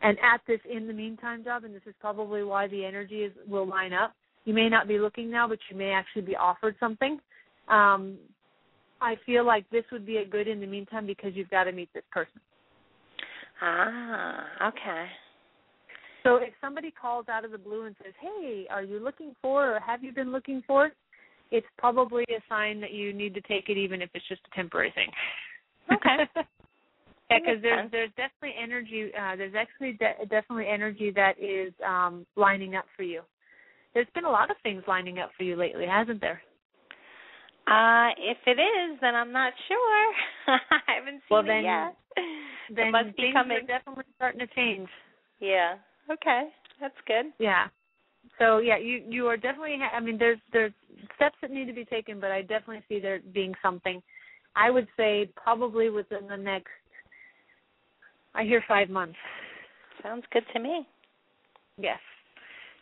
[0.02, 3.34] And at this in the meantime job, and this is probably why the energy is
[3.48, 4.14] will line up.
[4.46, 7.20] You may not be looking now, but you may actually be offered something.
[7.68, 8.18] Um,
[9.02, 11.72] I feel like this would be a good in the meantime because you've got to
[11.72, 12.42] meet this person.
[13.62, 15.06] Ah, okay.
[16.24, 19.76] So if somebody calls out of the blue and says, "Hey, are you looking for,
[19.76, 20.92] or have you been looking for?"
[21.52, 24.56] It's probably a sign that you need to take it, even if it's just a
[24.56, 25.10] temporary thing.
[25.92, 26.18] Okay.
[27.32, 27.92] yeah, because there's sense.
[27.92, 29.12] there's definitely energy.
[29.16, 33.22] Uh, there's actually de- definitely energy that is um, lining up for you.
[33.94, 36.42] There's been a lot of things lining up for you lately, hasn't there?
[37.68, 40.14] Uh, if it is, then I'm not sure.
[40.72, 41.96] I haven't seen Well, it then- yet.
[42.76, 43.58] Then it must be things coming.
[43.58, 44.88] are definitely starting to change.
[45.40, 45.78] Yeah.
[46.12, 46.50] Okay.
[46.80, 47.26] That's good.
[47.40, 47.66] Yeah.
[48.38, 49.78] So yeah, you you are definitely.
[49.80, 50.72] Ha- I mean, there's there's
[51.16, 54.04] steps that need to be taken, but I definitely see there being something.
[54.56, 56.70] I would say probably within the next.
[58.36, 59.18] I hear five months.
[60.04, 60.88] Sounds good to me.
[61.78, 62.00] Yes.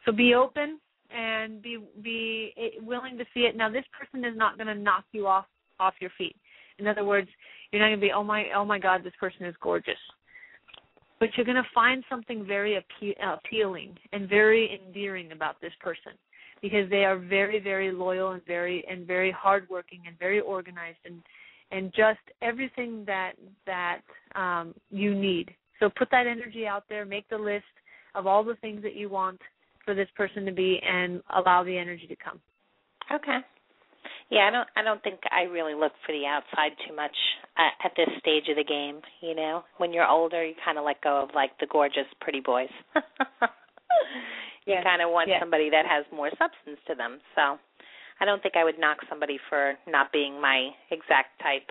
[0.05, 0.79] So be open
[1.09, 3.55] and be be willing to see it.
[3.55, 5.45] Now, this person is not going to knock you off
[5.79, 6.35] off your feet.
[6.79, 7.27] In other words,
[7.71, 9.97] you're not going to be oh my oh my god, this person is gorgeous.
[11.19, 16.11] But you're going to find something very appe- appealing and very endearing about this person
[16.61, 21.21] because they are very very loyal and very and very hardworking and very organized and
[21.71, 23.33] and just everything that
[23.65, 24.01] that
[24.35, 25.49] um you need.
[25.79, 27.65] So put that energy out there, make the list
[28.15, 29.39] of all the things that you want
[29.87, 32.41] for this person to be and allow the energy to come.
[33.09, 33.39] Okay.
[34.29, 34.67] Yeah, I don't.
[34.75, 37.15] I don't think I really look for the outside too much
[37.55, 38.99] uh, at this stage of the game.
[39.21, 42.41] You know, when you're older, you kind of let go of like the gorgeous, pretty
[42.41, 42.67] boys.
[44.67, 44.83] you Yeah.
[44.83, 45.39] kind of want Yeah.
[45.39, 47.19] somebody that has more substance to them.
[47.35, 47.57] So,
[48.19, 51.69] I don't think I would knock somebody for not being my exact type.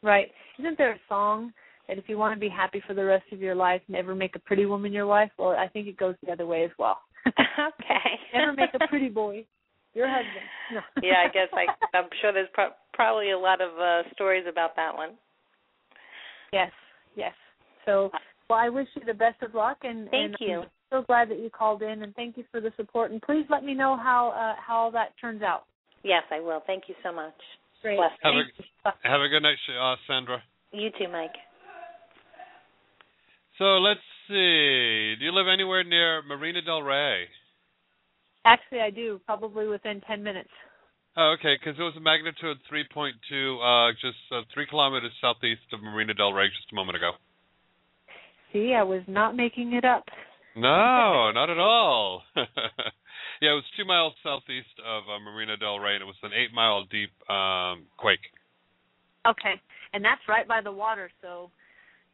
[0.00, 0.30] Right.
[0.60, 1.52] Isn't there a song
[1.92, 4.34] that if you want to be happy for the rest of your life, never make
[4.34, 5.30] a pretty woman your wife?
[5.38, 6.98] Well, I think it goes the other way as well.
[7.26, 8.10] okay.
[8.34, 9.44] never make a pretty boy
[9.92, 10.46] your husband.
[10.72, 10.80] No.
[11.02, 11.96] yeah, I guess I.
[11.96, 15.10] I'm sure there's pro- probably a lot of uh stories about that one.
[16.50, 16.70] Yes,
[17.14, 17.34] yes.
[17.84, 18.10] So,
[18.48, 20.60] well, I wish you the best of luck, and Thank and you.
[20.60, 23.10] I'm so glad that you called in, and thank you for the support.
[23.10, 25.64] And please let me know how uh, how that turns out.
[26.02, 26.62] Yes, I will.
[26.66, 27.34] Thank you so much.
[27.82, 27.98] Great.
[27.98, 28.64] Bless Have you.
[28.86, 30.42] a have a good night, Sh- uh, Sandra.
[30.72, 31.34] You too, Mike.
[33.58, 35.16] So let's see.
[35.18, 37.26] Do you live anywhere near Marina Del Rey?
[38.44, 39.20] Actually, I do.
[39.26, 40.50] Probably within ten minutes.
[41.16, 43.12] Oh, okay, because it was a magnitude 3.2,
[43.60, 47.10] uh, just uh, three kilometers southeast of Marina Del Rey just a moment ago.
[48.50, 50.04] See, I was not making it up.
[50.56, 52.22] No, not at all.
[52.36, 56.32] yeah, it was two miles southeast of uh, Marina Del Rey, and it was an
[56.32, 58.24] eight mile deep um, quake.
[59.28, 59.60] Okay,
[59.92, 61.50] and that's right by the water, so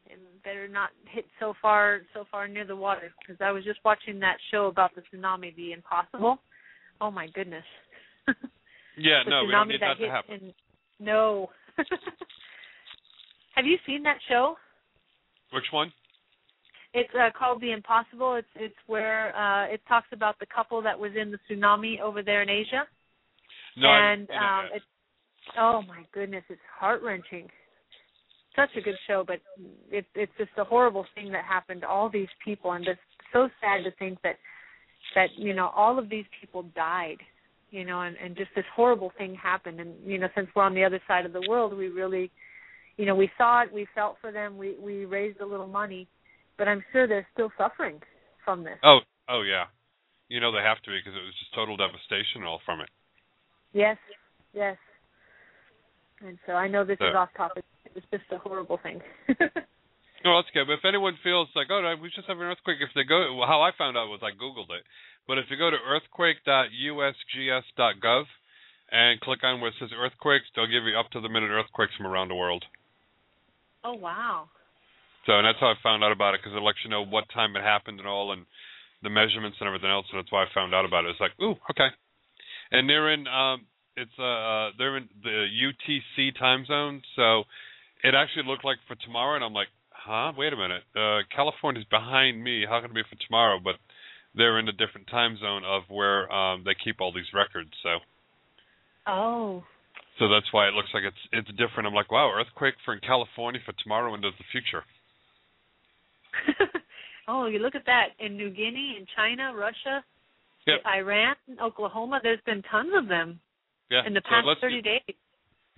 [0.09, 3.79] it better not hit so far so far near the water because I was just
[3.85, 6.39] watching that show about the tsunami, the impossible.
[7.01, 7.65] Oh my goodness.
[8.99, 10.35] Yeah, the no, we don't need that hit to happen.
[10.41, 10.53] In,
[10.99, 11.49] no.
[13.55, 14.55] Have you seen that show?
[15.53, 15.91] Which one?
[16.93, 18.35] It's uh, called The Impossible.
[18.35, 22.21] It's it's where uh it talks about the couple that was in the tsunami over
[22.21, 22.83] there in Asia.
[23.77, 24.85] No, and um it's
[25.57, 27.47] oh my goodness, it's heart wrenching.
[28.59, 29.39] Such a good show, but
[29.91, 32.99] it's it's just a horrible thing that happened to all these people and it's
[33.31, 34.35] so sad to think that
[35.15, 37.17] that, you know, all of these people died,
[37.71, 40.75] you know, and, and just this horrible thing happened and you know, since we're on
[40.75, 42.31] the other side of the world we really
[42.97, 46.07] you know, we saw it, we felt for them, we we raised a little money,
[46.57, 48.01] but I'm sure they're still suffering
[48.43, 48.77] from this.
[48.83, 48.99] Oh,
[49.29, 49.65] oh yeah.
[50.27, 52.89] You know they have to be because it was just total devastation all from it.
[53.73, 53.97] Yes,
[54.53, 54.77] yes.
[56.25, 57.63] And so I know this is off topic.
[57.95, 59.01] It was just a horrible thing.
[60.23, 60.67] No, that's good.
[60.67, 63.47] But if anyone feels like, oh, we just have an earthquake, if they go, well,
[63.47, 64.83] how I found out was I googled it.
[65.27, 68.23] But if you go to earthquake.usgs.gov
[68.91, 71.93] and click on where it says earthquakes, they'll give you up to the minute earthquakes
[71.97, 72.65] from around the world.
[73.83, 74.49] oh wow.
[75.25, 77.29] So, and that's how I found out about it because it lets you know what
[77.33, 78.45] time it happened and all, and
[79.03, 80.07] the measurements and everything else.
[80.11, 81.11] And that's why I found out about it.
[81.11, 81.89] It's like, ooh, okay.
[82.71, 87.43] And they're in, um, it's uh, uh, they're in the UTC time zone, so
[88.03, 90.31] it actually looked like for tomorrow, and I'm like, huh?
[90.37, 90.83] Wait a minute.
[90.95, 92.65] Uh, California's behind me.
[92.67, 93.59] How can it be for tomorrow?
[93.63, 93.75] But
[94.35, 97.71] they're in a different time zone of where um, they keep all these records.
[97.83, 97.97] So,
[99.07, 99.63] Oh.
[100.19, 101.87] so that's why it looks like it's it's different.
[101.87, 104.83] I'm like, wow, earthquake for in California for tomorrow into the future.
[107.27, 110.03] oh, you look at that in New Guinea, in China, Russia,
[110.67, 110.81] Yep.
[110.85, 112.19] Iran, Oklahoma.
[112.21, 113.39] There's been tons of them
[113.89, 114.05] Yeah.
[114.05, 115.01] in the past lets 30 days.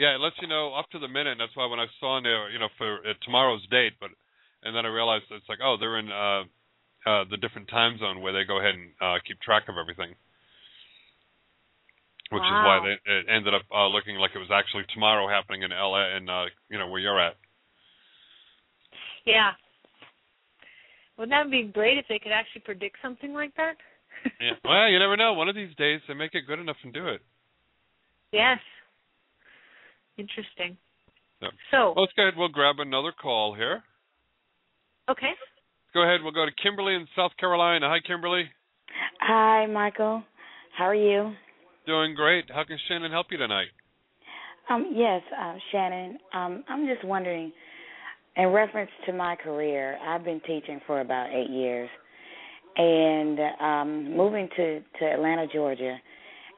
[0.01, 1.37] Yeah, it lets you know up to the minute.
[1.37, 4.09] And that's why when I saw in there, you know, for uh, tomorrow's date, but
[4.65, 6.41] and then I realized it's like, oh, they're in uh,
[7.05, 10.17] uh, the different time zone where they go ahead and uh, keep track of everything.
[12.33, 15.61] Which is why they, it ended up uh, looking like it was actually tomorrow happening
[15.61, 17.35] in LA and uh, you know where you're at.
[19.25, 19.51] Yeah.
[21.17, 23.77] Wouldn't that be great if they could actually predict something like that?
[24.39, 24.57] Yeah.
[24.65, 25.33] well, you never know.
[25.33, 27.21] One of these days they make it good enough and do it.
[28.31, 28.57] Yes.
[30.21, 30.77] Interesting.
[31.39, 32.35] So, So, well, let's go ahead.
[32.37, 33.81] We'll grab another call here.
[35.09, 35.31] okay.
[35.93, 36.21] Go ahead.
[36.23, 37.89] We'll go to Kimberly in South Carolina.
[37.89, 38.43] Hi, Kimberly.
[39.19, 40.23] Hi, Michael.
[40.77, 41.33] How are you?
[41.85, 42.45] Doing great.
[42.49, 43.67] How can Shannon help you tonight?
[44.69, 46.17] Um, yes, uh, Shannon.
[46.33, 47.51] Um, I'm just wondering,
[48.37, 51.89] in reference to my career, I've been teaching for about eight years,
[52.77, 55.97] and um, moving to to Atlanta, Georgia,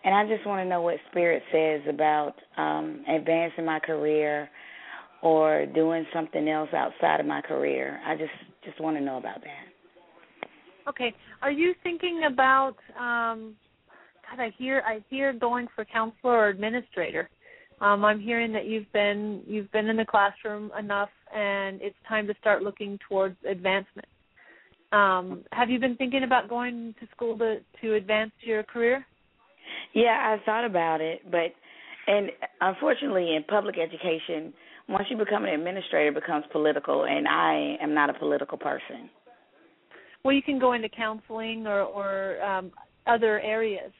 [0.03, 4.49] and I just want to know what Spirit says about um, advancing my career
[5.21, 7.99] or doing something else outside of my career.
[8.05, 8.31] I just
[8.65, 10.49] just want to know about that.
[10.87, 11.13] Okay.
[11.41, 13.55] Are you thinking about um
[14.29, 17.29] God, I hear I hear going for counselor or administrator.
[17.79, 22.27] Um I'm hearing that you've been you've been in the classroom enough and it's time
[22.27, 24.07] to start looking towards advancement.
[24.91, 29.05] Um have you been thinking about going to school to to advance your career?
[29.93, 31.53] Yeah, I thought about it, but
[32.05, 34.53] and unfortunately, in public education,
[34.89, 39.09] once you become an administrator, it becomes political, and I am not a political person.
[40.23, 42.71] well, you can go into counseling or or um,
[43.07, 43.91] other areas.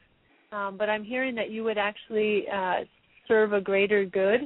[0.52, 2.82] Um, but I'm hearing that you would actually uh,
[3.28, 4.42] serve a greater good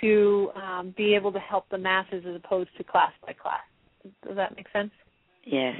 [0.00, 3.62] to um, be able to help the masses as opposed to class by class.
[4.26, 4.90] Does that make sense?
[5.44, 5.74] Yes.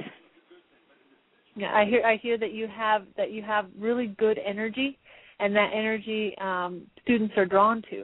[1.55, 4.97] Yeah, I hear I hear that you have that you have really good energy,
[5.39, 8.03] and that energy um, students are drawn to,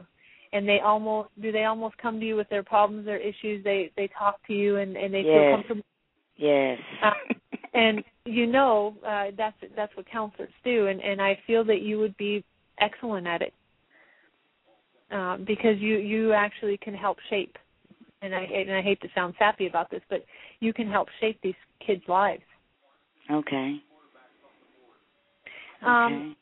[0.52, 3.62] and they almost do they almost come to you with their problems, their issues.
[3.62, 5.82] They they talk to you and and they feel comfortable.
[6.36, 6.78] Yes.
[7.04, 7.10] Uh,
[7.74, 11.98] and you know uh, that's that's what counselors do, and and I feel that you
[11.98, 12.44] would be
[12.80, 13.52] excellent at it
[15.10, 17.56] um, because you you actually can help shape.
[18.22, 20.24] And I and I hate to sound sappy about this, but
[20.60, 22.42] you can help shape these kids' lives.
[23.30, 23.82] Okay.
[25.84, 26.36] Um,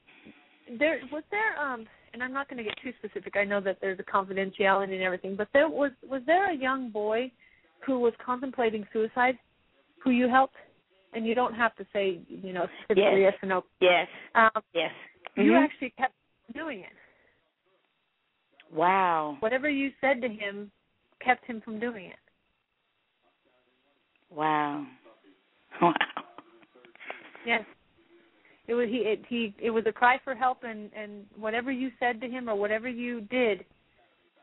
[0.79, 3.37] there was there um, and I'm not going to get too specific.
[3.37, 6.91] I know that there's a confidentiality and everything, but there was was there a young
[6.91, 7.31] boy
[7.87, 9.39] who was contemplating suicide,
[10.03, 10.57] who you helped,
[11.13, 13.15] and you don't have to say you know Yes.
[13.17, 13.65] yes or no.
[13.81, 14.09] Yes.
[14.35, 14.93] Um, Yes.
[15.37, 15.65] You Mhm.
[15.65, 16.15] actually kept
[16.53, 16.93] doing it.
[18.71, 19.37] Wow.
[19.41, 20.71] Whatever you said to him
[21.21, 22.19] kept him from doing it.
[24.31, 24.87] Wow.
[25.81, 25.95] Wow.
[27.47, 27.65] Yes.
[28.67, 31.91] It was he it he it was a cry for help and and whatever you
[31.99, 33.65] said to him or whatever you did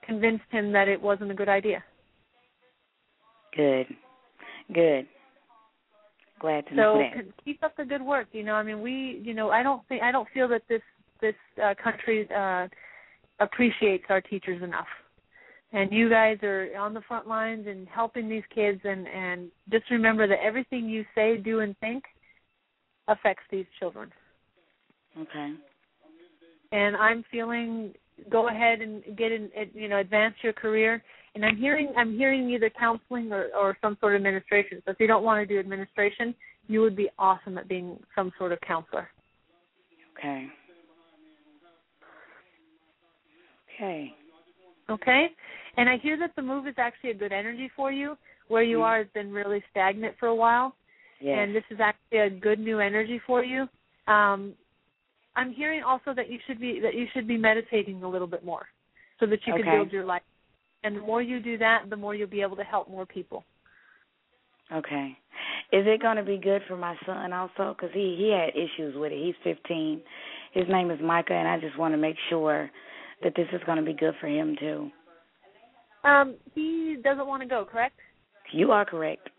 [0.06, 1.84] convinced him that it wasn't a good idea.
[3.56, 3.88] Good.
[4.74, 5.08] Good.
[6.40, 7.14] Glad to So know that.
[7.14, 8.28] con- keep up the good work.
[8.32, 10.82] You know, I mean, we, you know, I don't think I don't feel that this
[11.22, 12.68] this uh, country uh,
[13.40, 14.88] appreciates our teachers enough.
[15.74, 18.80] And you guys are on the front lines and helping these kids.
[18.84, 22.04] And and just remember that everything you say, do, and think
[23.08, 24.12] affects these children.
[25.20, 25.54] Okay.
[26.72, 27.94] And I'm feeling
[28.30, 31.04] go ahead and get in, you know, advance your career.
[31.36, 34.82] And I'm hearing I'm hearing either counseling or or some sort of administration.
[34.86, 36.34] So if you don't want to do administration,
[36.68, 39.08] you would be awesome at being some sort of counselor.
[40.18, 40.48] Okay.
[43.76, 44.14] Okay.
[44.90, 45.28] Okay?
[45.78, 48.18] And I hear that the move is actually a good energy for you.
[48.48, 48.86] Where you mm-hmm.
[48.86, 50.74] are has been really stagnant for a while.
[51.20, 51.38] Yes.
[51.40, 53.68] And this is actually a good new energy for you.
[54.08, 54.54] Um
[55.36, 58.44] I'm hearing also that you should be that you should be meditating a little bit
[58.44, 58.66] more
[59.20, 60.24] so that you can build your life.
[60.84, 63.44] And the more you do that, the more you'll be able to help more people.
[64.72, 65.18] Okay.
[65.72, 67.76] Is it going to be good for my son also?
[67.76, 69.24] Because he he had issues with it.
[69.24, 70.02] He's 15.
[70.54, 72.70] His name is Micah, and I just want to make sure
[73.24, 74.90] that this is going to be good for him too.
[76.04, 78.00] Um he doesn't want to go, correct?
[78.54, 79.30] You are correct.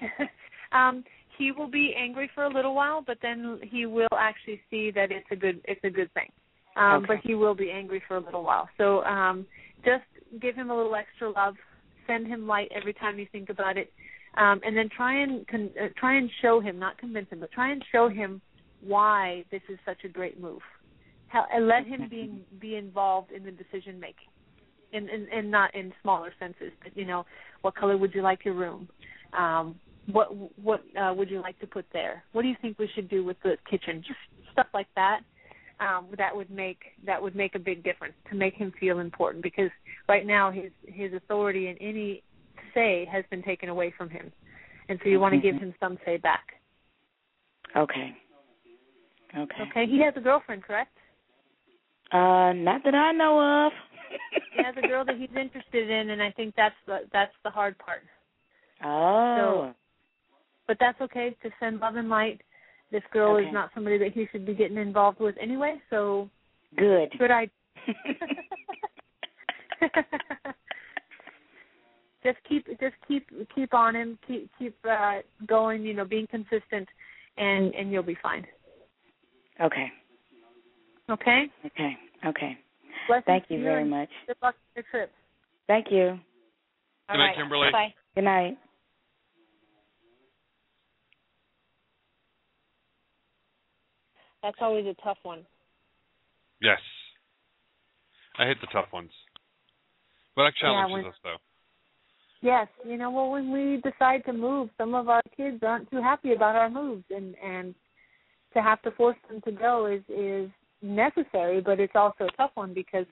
[0.72, 1.04] um
[1.38, 5.10] he will be angry for a little while, but then he will actually see that
[5.10, 6.30] it's a good it's a good thing.
[6.76, 7.06] Um Okay.
[7.08, 8.68] but he will be angry for a little while.
[8.78, 9.46] So um
[9.84, 10.04] just
[10.40, 11.54] give him a little extra love.
[12.06, 13.92] Send him light every time you think about it.
[14.36, 17.50] Um and then try and con- uh, try and show him, not convince him, but
[17.52, 18.40] try and show him
[18.82, 20.62] why this is such a great move.
[21.28, 24.26] How, and let him be be involved in the decision making.
[24.92, 27.24] In, in in not in smaller senses, but you know,
[27.62, 28.88] what color would you like your room?
[29.38, 30.28] Um what
[30.58, 32.24] what uh, would you like to put there?
[32.32, 34.02] What do you think we should do with the kitchen?
[34.06, 34.18] Just
[34.52, 35.20] stuff like that.
[35.80, 39.42] Um, that would make that would make a big difference to make him feel important
[39.42, 39.70] because
[40.08, 42.22] right now his his authority and any
[42.74, 44.30] say has been taken away from him,
[44.88, 46.52] and so you want to give him some say back.
[47.76, 48.16] Okay.
[49.36, 49.62] Okay.
[49.70, 50.96] Okay, he has a girlfriend, correct?
[52.12, 53.72] Uh, not that I know of.
[54.56, 57.50] He has a girl that he's interested in, and I think that's the that's the
[57.50, 58.02] hard part.
[58.82, 59.74] Oh.
[60.70, 61.34] But that's okay.
[61.42, 62.40] To send love and light.
[62.92, 63.48] This girl Okay.
[63.48, 65.82] is not somebody that he should be getting involved with anyway.
[65.90, 66.30] So
[66.76, 67.10] Good.
[67.18, 67.50] good idea.
[72.22, 74.16] just keep just keep keep on him.
[74.28, 75.82] Keep keep uh, going.
[75.82, 76.88] You know, being consistent,
[77.36, 78.46] and and you'll be fine.
[79.60, 79.90] Okay.
[81.10, 81.46] Okay.
[81.66, 81.96] Okay.
[82.24, 82.56] Okay.
[83.08, 84.08] Blessings Thank to you very much.
[84.28, 85.10] Good luck with your trip.
[85.66, 86.10] Thank you.
[86.10, 86.20] All
[87.10, 87.36] Good night, right.
[87.36, 87.72] Kimberly.
[87.72, 87.92] Bye.
[88.14, 88.56] Good night.
[94.42, 95.44] That's always a tough one.
[96.60, 96.78] Yes.
[98.38, 99.10] I hate the tough ones.
[100.36, 101.36] But it challenges when- us though.
[102.42, 106.00] Yes, you know, well, when we decide to move, some of our kids aren't too
[106.00, 107.74] happy about our moves, and and
[108.54, 110.50] to have to force them to go is is
[110.80, 113.04] necessary, but it's also a tough one because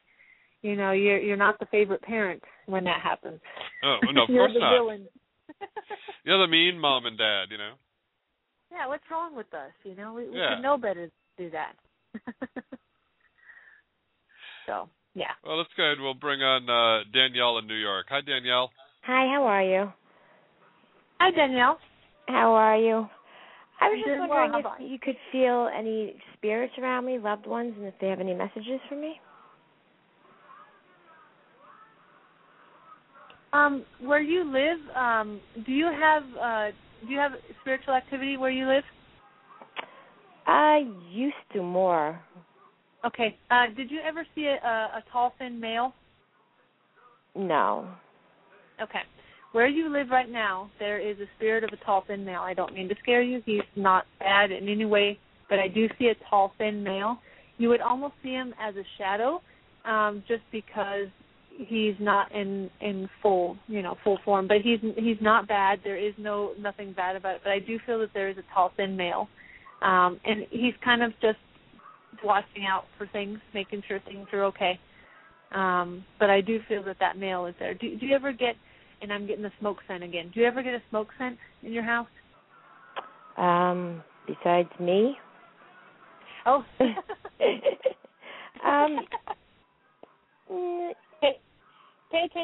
[0.62, 3.38] you know you're you're not the favorite parent when that happens.
[3.82, 4.72] Oh no, of course not.
[4.72, 5.06] villain.
[6.24, 7.74] You're the mean mom and dad, you know.
[8.70, 9.72] Yeah, what's wrong with us?
[9.84, 10.54] You know, we, we Yeah.
[10.54, 11.74] should know better to do that.
[14.66, 15.32] so yeah.
[15.44, 16.00] Well, let's go ahead.
[16.00, 18.06] We'll bring on uh, Danielle in New York.
[18.10, 18.70] Hi, Danielle.
[19.02, 19.92] Hi, how are you?
[21.20, 21.78] Hi, Danielle.
[22.28, 23.08] How are you?
[23.80, 24.38] I was just doing well.
[24.38, 24.86] wondering if you?
[24.92, 28.80] you could feel any spirits around me, loved ones, and if they have any messages
[28.88, 29.20] for me.
[33.52, 36.70] Um, where you live, um, do you have uh
[37.06, 38.84] do you have spiritual activity where you live?
[40.46, 42.20] I used to more.
[43.04, 43.36] Okay.
[43.50, 45.92] Uh did you ever see a a, a tall thin male?
[47.34, 47.88] No.
[48.82, 49.00] Okay.
[49.52, 52.40] Where you live right now, there is a spirit of a tall thin male.
[52.42, 53.42] I don't mean to scare you.
[53.46, 55.18] He's not bad in any way,
[55.48, 57.18] but I do see a tall thin male.
[57.56, 59.40] You would almost see him as a shadow,
[59.84, 61.08] um, just because
[61.58, 65.80] he's not in in full you know full form but he's he's not bad.
[65.82, 68.54] There is no nothing bad about it but i do feel that there is a
[68.54, 69.28] tall thin male.
[69.82, 71.38] Um and he's kind of just
[72.24, 74.78] watching out for things making sure things are okay.
[75.52, 77.74] Um but i do feel that that male is there.
[77.74, 78.54] Do, do you ever get
[79.02, 81.72] and i'm getting the smoke scent again do you ever get a smoke scent in
[81.72, 82.08] your house?
[83.36, 85.16] Um, besides me.
[86.46, 86.64] oh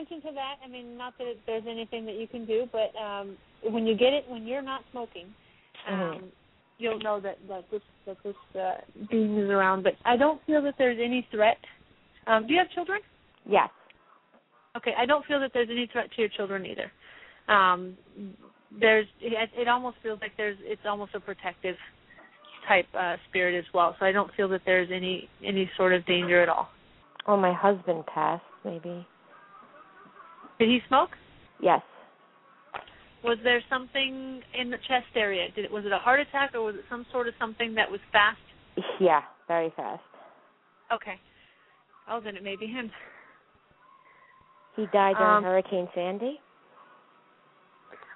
[0.05, 0.57] attention to that.
[0.65, 4.13] I mean, not that there's anything that you can do, but um when you get
[4.13, 5.35] it, when you're not smoking,
[5.89, 6.31] um, Mhm.
[6.79, 9.83] you'll know that that this that this uh, being is around.
[9.83, 11.59] But I don't feel that there's any threat.
[12.27, 13.01] Um, do you have children?
[13.47, 13.71] Yes.
[14.77, 16.93] Okay, I don't feel that there's any threat to your children either.
[17.49, 17.97] Um,
[18.71, 21.77] there's it, it almost feels like there's it's almost a protective
[22.67, 23.95] type uh, spirit as well.
[23.99, 26.69] So I don't feel that there's any any sort of danger at all.
[27.27, 29.07] Oh, my husband passed, maybe.
[30.59, 31.11] Did he smoke?
[31.61, 31.83] Yes.
[33.23, 35.49] Was there something in the chest area?
[35.55, 37.91] Did it was it a heart attack or was it some sort of something that
[37.91, 38.39] was fast?
[39.01, 40.03] Yeah, very fast.
[40.93, 41.19] Okay.
[42.09, 42.91] Oh, then it may be him.
[44.77, 46.39] He died during Um, Hurricane Sandy.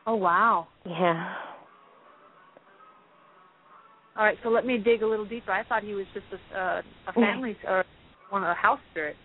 [0.07, 0.69] Oh wow.
[0.85, 1.35] Yeah.
[4.17, 5.53] All right, so let me dig a little deeper.
[5.53, 7.85] I thought he was just a uh, a family or
[8.31, 9.19] one of the house spirits.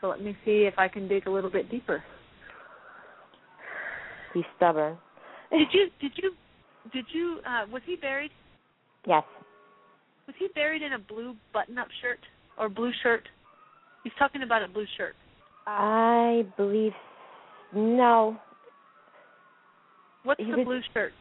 [0.00, 2.02] So let me see if I can dig a little bit deeper.
[4.34, 4.96] He's stubborn.
[5.50, 6.32] Did you did you
[6.92, 8.30] did you uh was he buried
[9.06, 9.24] Yes.
[10.26, 12.18] was he buried in a blue button up shirt
[12.58, 13.22] or blue shirt?
[14.04, 15.14] He's talking about a blue shirt.
[15.66, 16.92] I believe
[17.74, 18.36] no.
[20.22, 21.12] What's He the was- blue shirt?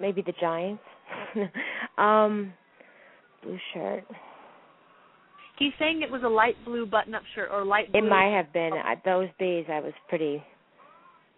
[0.00, 0.82] Maybe the Giants.
[1.98, 2.52] um
[3.42, 4.04] blue shirt.
[5.58, 8.00] He's saying it was a light blue button up shirt or light blue.
[8.06, 10.42] It might have been uh, those days I was pretty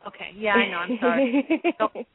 [0.06, 0.76] Okay, yeah, I know.
[0.78, 1.48] I'm sorry.
[1.78, 2.06] Don't-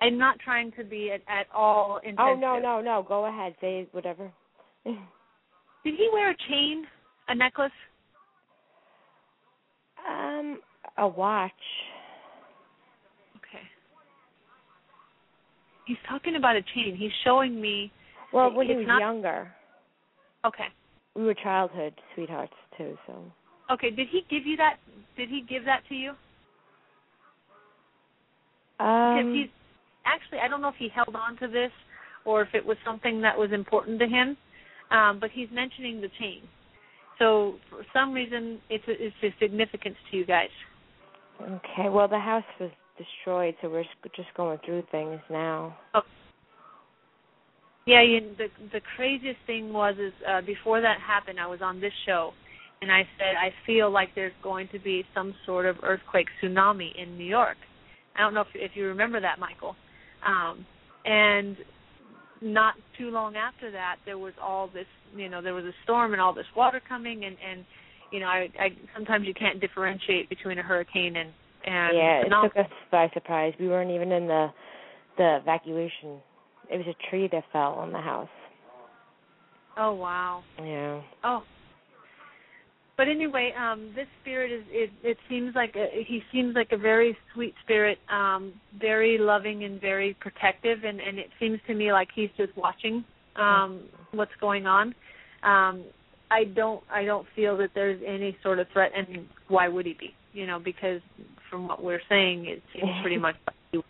[0.00, 2.18] I'm not trying to be at, at all intensive.
[2.20, 3.04] Oh no, no, no.
[3.06, 4.32] Go ahead, say whatever.
[4.84, 4.96] Did
[5.84, 6.84] he wear a chain,
[7.28, 7.70] a necklace?
[10.08, 10.58] Um
[10.98, 11.52] a watch.
[13.36, 13.62] Okay.
[15.86, 16.96] He's talking about a chain.
[16.98, 17.92] He's showing me.
[18.32, 19.52] Well, when he was not- younger.
[20.44, 20.66] Okay.
[21.14, 23.22] We were childhood sweethearts too, so
[23.70, 23.90] Okay.
[23.90, 24.78] Did he give you that?
[25.16, 26.14] Did he give that to you?
[28.78, 29.50] Because um he's
[30.04, 31.70] actually, I don't know if he held on to this
[32.24, 34.36] or if it was something that was important to him,
[34.90, 36.42] um, but he's mentioning the chain.
[37.18, 40.48] So for some reason, it's a, it's a significance to you guys.
[41.40, 41.88] Okay.
[41.88, 45.76] Well, the house was destroyed, so we're just- just going through things now.
[47.84, 51.80] Yeah, you, the the craziest thing was is uh, before that happened, I was on
[51.80, 52.32] this show,
[52.80, 56.94] and I said I feel like there's going to be some sort of earthquake tsunami
[56.96, 57.56] in New York.
[58.16, 59.74] I don't know if if you remember that, Michael.
[60.26, 60.64] Um,
[61.04, 61.56] and
[62.40, 64.86] not too long after that, there was all this,
[65.16, 67.64] you know, there was a storm and all this water coming, and and
[68.10, 71.30] you know, I, I sometimes you can't differentiate between a hurricane and
[71.64, 72.42] and yeah, it tsunami.
[72.42, 73.54] took us by surprise.
[73.58, 74.48] We weren't even in the
[75.18, 76.20] the evacuation.
[76.70, 78.28] It was a tree that fell on the house.
[79.76, 80.42] Oh wow.
[80.58, 81.00] Yeah.
[81.24, 81.42] Oh.
[83.02, 84.90] But anyway, um, this spirit is it.
[85.02, 89.80] It seems like a, he seems like a very sweet spirit, um, very loving and
[89.80, 93.04] very protective, and and it seems to me like he's just watching
[93.34, 93.80] um,
[94.12, 94.94] what's going on.
[95.42, 95.82] Um,
[96.30, 99.94] I don't I don't feel that there's any sort of threat, and why would he
[99.94, 100.14] be?
[100.32, 101.00] You know, because
[101.50, 103.84] from what we're saying, it seems pretty much like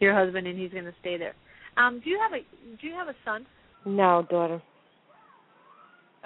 [0.00, 1.34] your husband, and he's going to stay there.
[1.76, 2.42] Um, do you have a
[2.80, 3.46] Do you have a son?
[3.86, 4.60] No, daughter.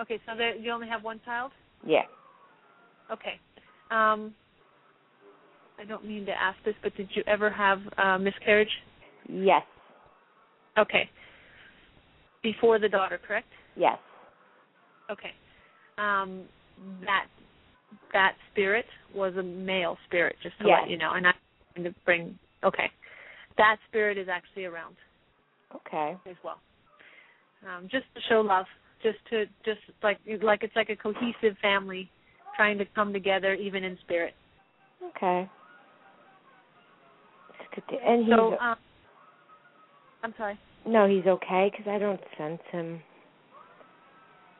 [0.01, 1.51] Okay, so there, you only have one child.
[1.87, 2.03] Yeah.
[3.11, 3.41] Okay.
[3.91, 4.35] Um,
[5.79, 8.71] I don't mean to ask this, but did you ever have uh, miscarriage?
[9.29, 9.63] Yes.
[10.77, 11.09] Okay.
[12.43, 13.49] Before the daughter, correct?
[13.77, 13.99] Yes.
[15.11, 15.33] Okay.
[15.97, 16.43] Um,
[17.05, 17.27] that
[18.13, 18.85] that spirit
[19.15, 20.81] was a male spirit, just to Yes.
[20.83, 21.13] let you know.
[21.13, 21.35] And I'm
[21.77, 22.39] going to bring.
[22.63, 22.91] Okay.
[23.57, 24.97] That spirit is actually around.
[25.75, 26.17] Okay.
[26.27, 26.61] as well.
[27.67, 28.67] Um, just to show love,
[29.03, 32.11] just to just like like it's like a cohesive family
[32.57, 34.35] trying to come together even in spirit.
[35.17, 35.49] Okay.
[37.51, 38.77] It's good to, and he's So um,
[40.23, 40.59] I'm sorry.
[40.87, 43.01] no, he's okay because I don't sense him.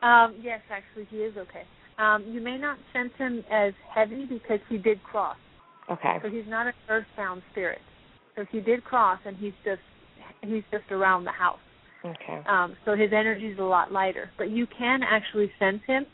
[0.01, 1.63] Um, yes, actually, he is okay.
[1.97, 5.35] Um, you may not sense him as heavy because he did cross.
[5.91, 6.17] Okay.
[6.23, 7.79] So he's not an earthbound spirit.
[8.35, 9.81] So he did cross, and he's just
[10.41, 11.59] he's just around the house.
[12.05, 12.41] Okay.
[12.47, 14.29] Um, so his energy is a lot lighter.
[14.37, 16.05] But you can actually sense him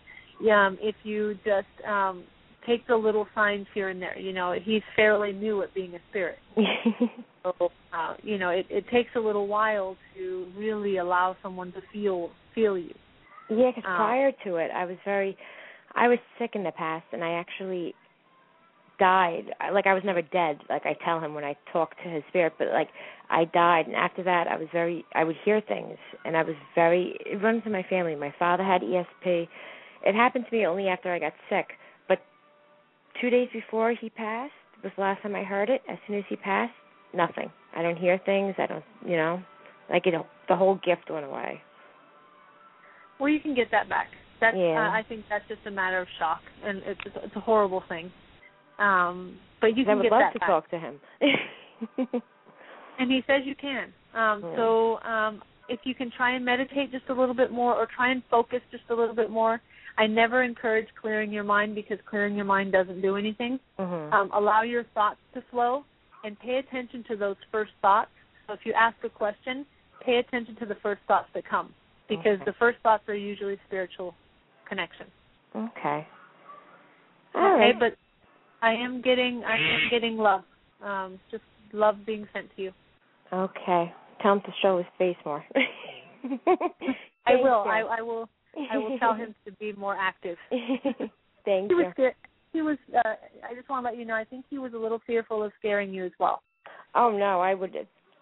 [0.52, 2.24] um, if you just um,
[2.66, 4.18] take the little signs here and there.
[4.18, 6.40] You know, he's fairly new at being a spirit.
[7.44, 11.82] so uh, you know, it, it takes a little while to really allow someone to
[11.94, 12.94] feel feel you.
[13.50, 15.38] Yeah, because Um, prior to it, I was very,
[15.94, 17.94] I was sick in the past, and I actually
[19.00, 19.46] died.
[19.74, 20.60] Like I was never dead.
[20.70, 22.90] Like I tell him when I talk to his spirit, but like
[23.30, 25.06] I died, and after that, I was very.
[25.14, 27.18] I would hear things, and I was very.
[27.26, 28.16] It runs in my family.
[28.16, 29.48] My father had ESP.
[30.06, 31.70] It happened to me only after I got sick,
[32.08, 32.20] but
[33.20, 34.54] two days before he passed
[34.84, 35.82] was the last time I heard it.
[35.90, 36.74] As soon as he passed,
[37.14, 37.52] nothing.
[37.76, 38.56] I don't hear things.
[38.58, 38.84] I don't.
[39.06, 39.42] You know,
[39.90, 40.14] like it.
[40.48, 41.62] The whole gift went away.
[43.20, 44.08] Well, you can get that back.
[44.42, 44.88] That's Yeah.
[44.88, 48.12] uh, I think that's just a matter of shock, and it's it's a horrible thing.
[48.80, 50.48] Um, but you can I would love to back.
[50.48, 51.00] talk to him.
[52.98, 53.94] And he says you can.
[54.14, 54.56] Um, Yeah.
[54.56, 58.12] So um, if you can try and meditate just a little bit more, or try
[58.12, 59.62] and focus just a little bit more.
[59.98, 63.60] I never encourage clearing your mind because clearing your mind doesn't do anything.
[63.80, 64.14] Mhm.
[64.14, 65.86] Um, allow your thoughts to flow
[66.26, 68.12] and pay attention to those first thoughts.
[68.48, 69.66] So if you ask a question,
[70.02, 71.74] pay attention to the first thoughts that come
[72.10, 72.46] because Okay.
[72.46, 74.16] the first thoughts are usually spiritual
[74.66, 75.10] connection.
[75.56, 76.06] Okay.
[77.34, 77.80] All okay, right.
[77.80, 77.96] but
[78.66, 80.42] I am getting I am getting love.
[80.84, 82.72] Um, just love being sent to you.
[83.32, 83.94] Okay.
[84.24, 85.44] Tell him to show his face more.
[87.28, 87.44] I will.
[87.44, 87.72] you.
[87.72, 88.28] I, I will.
[88.72, 90.38] I will tell him to be more active.
[91.46, 91.92] Thank he was you.
[91.94, 92.16] scared.
[92.54, 92.78] He was.
[92.92, 93.14] Uh,
[93.48, 94.16] I just want to let you know.
[94.16, 96.42] I think he was a little fearful of scaring you as well.
[96.96, 97.76] Oh no, I would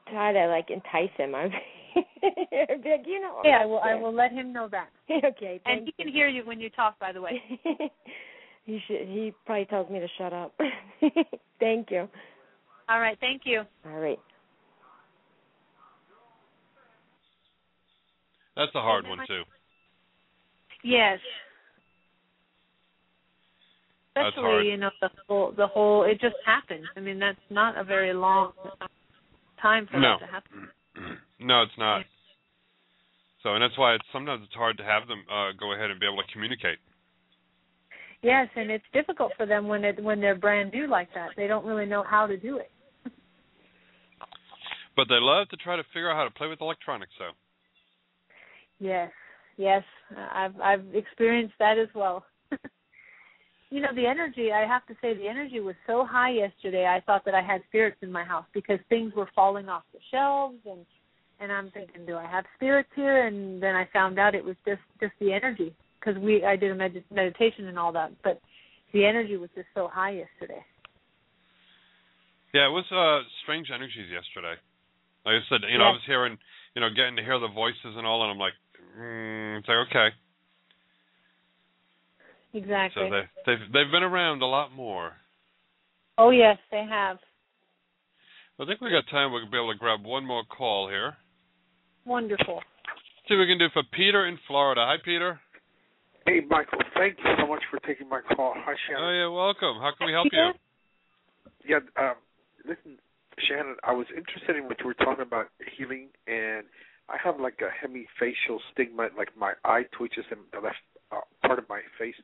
[0.10, 1.36] try to like entice him.
[1.36, 1.52] I'm
[1.95, 3.41] like, you know.
[3.45, 3.80] Yeah, I will.
[3.80, 4.90] I will let him know that.
[5.24, 5.61] okay.
[5.65, 6.99] And he can hear you when you talk.
[6.99, 7.41] By the way.
[8.65, 9.07] He should.
[9.07, 10.53] He probably tells me to shut up.
[11.60, 12.07] Thank you.
[12.90, 13.18] All right.
[13.19, 13.64] Thank you.
[13.85, 14.19] All right.
[18.56, 19.44] That's a hard one too.
[20.84, 21.19] Yes.
[24.15, 24.65] That's Especially, hard.
[24.65, 26.84] you know, the whole the whole it just happened.
[26.95, 28.52] I mean, that's not a very long
[29.61, 30.18] time for No.
[30.19, 30.69] that to happen.
[31.40, 32.06] No, it's not.
[33.41, 35.99] So, and that's why it's sometimes it's hard to have them uh, go ahead and
[35.99, 36.77] be able to communicate.
[38.23, 41.31] Yes, and it's difficult for them when it when they're brand new like that.
[41.35, 42.71] They don't really know how to do it.
[44.95, 47.11] But they love to try to figure out how to play with electronics.
[47.17, 47.25] So,
[48.79, 49.11] Yes,
[49.57, 49.83] yes,
[50.33, 52.23] I've I've experienced that as well.
[53.69, 54.53] you know, the energy.
[54.53, 56.85] I have to say, the energy was so high yesterday.
[56.85, 59.99] I thought that I had spirits in my house because things were falling off the
[60.11, 60.85] shelves, and
[61.41, 63.27] and I'm thinking, do I have spirits here?
[63.27, 66.71] And then I found out it was just just the energy because we I did
[66.71, 68.41] a med- meditation and all that, but
[68.93, 70.63] the energy was just so high yesterday.
[72.53, 74.55] yeah, it was uh, strange energies yesterday.
[75.25, 76.38] Like I said, you know, I was hearing,
[76.75, 78.53] you know, getting to hear the voices and all, and I'm like,
[78.99, 80.09] mm, it's like okay.
[82.53, 83.09] Exactly.
[83.09, 85.13] So they they've they've been around a lot more.
[86.17, 87.17] oh yes, they have.
[88.59, 89.31] I think we got time.
[89.31, 91.15] We'll be able to grab one more call here.
[92.05, 92.61] Wonderful.
[93.27, 94.85] See what we can do for Peter in Florida.
[94.85, 95.39] Hi, Peter.
[96.25, 98.53] Hey, Michael, thank you so much for taking my call.
[98.55, 99.03] Hi, Shannon.
[99.03, 99.81] Oh, yeah, welcome.
[99.81, 100.51] How can we help you?
[101.67, 102.15] Yeah, um,
[102.65, 102.97] listen,
[103.39, 105.47] Shannon, I was interested in what you were talking about
[105.77, 106.63] healing, and
[107.09, 110.77] I have like a hemifacial stigma, like my eye twitches and the left
[111.11, 112.15] uh, part of my face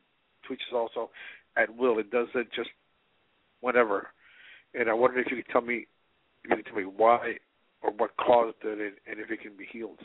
[0.48, 1.10] twitches also
[1.58, 2.00] at will.
[2.00, 2.70] It does it just
[3.60, 4.08] whenever,
[4.74, 5.88] and I wondered if you could tell me,
[6.46, 7.36] if you could tell me why
[7.82, 10.00] or what caused it, and, and if it can be healed.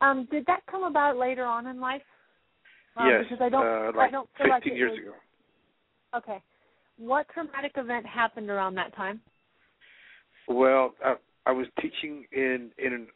[0.00, 2.02] Um, did that come about later on in life?
[2.96, 5.12] Um, yes, because I don't, uh, I like don't feel 15 like years was, ago.
[6.16, 6.42] Okay.
[6.98, 9.20] What traumatic event happened around that time?
[10.48, 11.14] Well, uh,
[11.44, 13.06] I was teaching in in an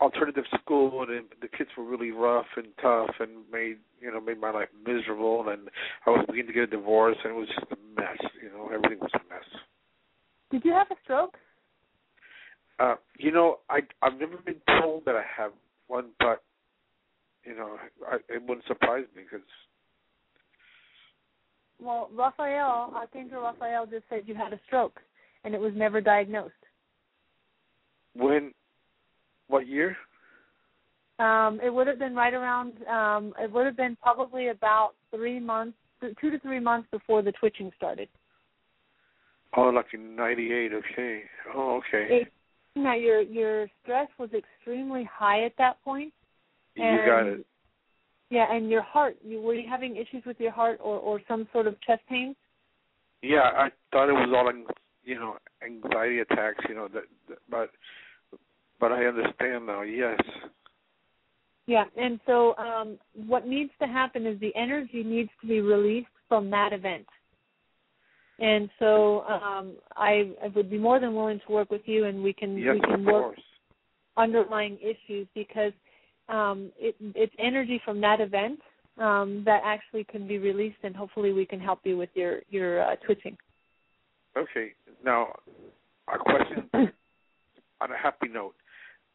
[0.00, 4.40] alternative school, and the kids were really rough and tough, and made you know made
[4.40, 5.48] my life miserable.
[5.48, 5.68] And
[6.06, 8.30] I was beginning to get a divorce, and it was just a mess.
[8.42, 9.44] You know, everything was a mess.
[10.50, 11.36] Did you have a stroke?
[12.78, 15.52] Uh, you know, I I've never been told that I have
[15.88, 16.42] one, but
[17.44, 17.76] you know,
[18.06, 19.46] I, it wouldn't surprise me because
[21.80, 25.00] Well, Raphael, Archangel Raphael just said you had a stroke,
[25.44, 26.52] and it was never diagnosed.
[28.14, 28.52] when
[29.48, 29.96] What year?
[31.18, 32.72] Um, it would have been right around.
[32.86, 37.32] Um, it would have been probably about three months, two to three months before the
[37.32, 38.08] twitching started.
[39.56, 40.72] Oh, like in '98.
[40.72, 41.22] Okay.
[41.54, 42.22] Oh, okay.
[42.22, 42.32] It,
[42.74, 46.12] now your your stress was extremely high at that point.
[46.80, 47.46] You got it.
[48.30, 49.16] Yeah, and your heart.
[49.24, 52.34] You were you having issues with your heart or or some sort of chest pain?
[53.22, 54.50] Yeah, I thought it was all,
[55.04, 56.64] you know, anxiety attacks.
[56.68, 57.70] You know, that, that but
[58.78, 59.82] but I understand now.
[59.82, 60.18] Yes.
[61.66, 66.08] Yeah, and so um, what needs to happen is the energy needs to be released
[66.28, 67.06] from that event.
[68.40, 72.22] And so um, I, I would be more than willing to work with you, and
[72.22, 73.40] we can Yes, we can work course.
[74.16, 75.72] underlying issues because
[76.30, 78.60] um, it, it's energy from that event
[78.98, 82.82] um, that actually can be released, and hopefully we can help you with your your
[82.82, 83.36] uh, twitching.
[84.36, 84.72] Okay.
[85.04, 85.34] Now,
[86.12, 86.68] a question
[87.80, 88.54] on a happy note.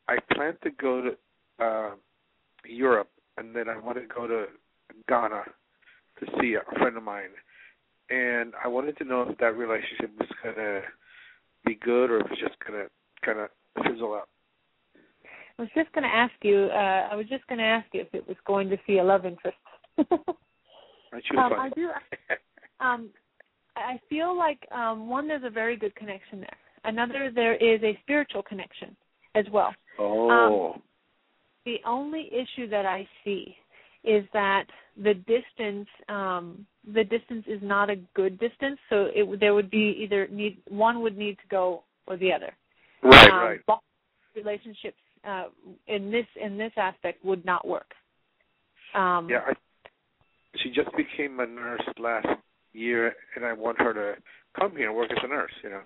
[0.08, 1.92] I plan to go to uh,
[2.68, 4.46] Europe, and then I want to go to
[5.08, 5.44] Ghana
[6.20, 7.30] to see a friend of mine.
[8.10, 10.82] And I wanted to know if that relationship was gonna
[11.66, 12.86] be good or if it's just gonna
[13.24, 13.50] kind of
[13.84, 14.30] fizzle out.
[15.58, 16.70] I was just going to ask you.
[16.72, 19.04] Uh, I was just going to ask you if it was going to see a
[19.04, 19.58] love interest.
[21.38, 21.54] Um.
[21.54, 21.90] I do.
[22.82, 23.10] Um,
[23.78, 26.58] I feel like um, one, there's a very good connection there.
[26.84, 28.96] Another, there is a spiritual connection
[29.34, 29.74] as well.
[29.98, 30.74] Oh.
[30.74, 30.82] Um,
[31.66, 33.56] the only issue that I see
[34.04, 34.66] is that
[35.02, 38.78] the distance, um, the distance is not a good distance.
[38.90, 42.54] So it, there would be either need one would need to go or the other.
[43.04, 43.80] Right, um, right.
[44.36, 44.98] Relationships
[45.28, 45.46] uh,
[45.88, 47.92] in this in this aspect would not work.
[48.94, 49.54] Um, Yeah, I,
[50.58, 52.28] she just became a nurse last
[52.74, 54.22] year, and I want her to
[54.60, 55.52] come here and work as a nurse.
[55.64, 55.82] You know.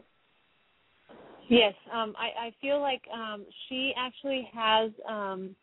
[1.47, 4.91] Yes, um, I, I feel like um, she actually has.
[5.07, 5.55] Um,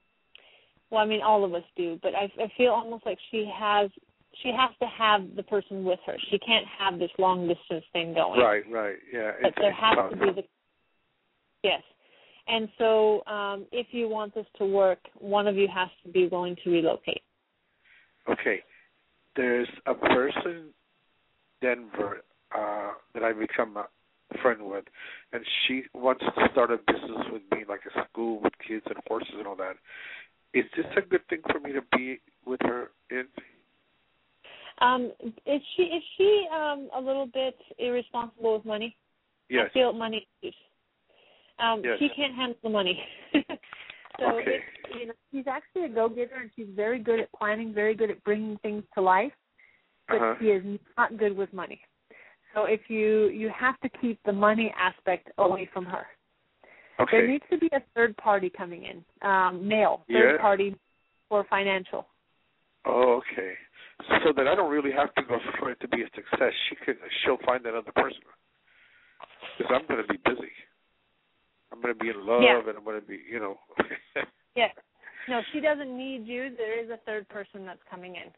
[0.90, 3.90] well, I mean, all of us do, but I, I feel almost like she has.
[4.42, 6.14] She has to have the person with her.
[6.30, 8.38] She can't have this long distance thing going.
[8.38, 8.96] Right, right.
[9.10, 9.32] Yeah.
[9.40, 10.10] But there has tough.
[10.10, 10.42] to be the.
[11.62, 11.82] Yes,
[12.48, 16.28] and so um, if you want this to work, one of you has to be
[16.28, 17.22] willing to relocate.
[18.28, 18.60] Okay.
[19.34, 20.70] There's a person
[21.62, 22.22] Denver
[22.56, 23.86] uh that I become a
[24.42, 24.84] friend with
[25.32, 28.96] and she wants to start a business with me like a school with kids and
[29.06, 29.76] horses and all that.
[30.54, 33.26] Is this a good thing for me to be with her in?
[34.80, 35.12] Um,
[35.46, 38.96] is she is she um, a little bit irresponsible with money?
[39.48, 39.68] Yes.
[39.70, 40.54] I feel money issues.
[41.58, 41.98] Um, Yes.
[41.98, 43.02] She can't handle the money.
[44.18, 44.60] so Okay.
[44.60, 48.10] it's, you know, she's actually a go-getter, and she's very good at planning, very good
[48.10, 49.32] at bringing things to life.
[50.08, 50.36] But Uh-huh.
[50.38, 51.80] she is not good with money.
[52.54, 56.06] So if you you have to keep the money aspect away from her.
[57.00, 57.18] Okay.
[57.18, 60.38] There needs to be a third party coming in, um, male third Yeah.
[60.38, 60.74] party
[61.28, 62.06] for financial.
[62.86, 63.58] Oh, okay.
[64.22, 66.54] So that I don't really have to go for it to be a success.
[66.68, 68.22] She could she'll find that other person.
[69.58, 70.52] Because I'm going to be busy.
[71.72, 72.60] I'm going to be in love, Yeah.
[72.68, 73.58] and I'm going to be, you know.
[74.54, 74.74] Yes.
[75.28, 76.48] No, she doesn't need you.
[76.56, 78.30] There is a third person that's coming in.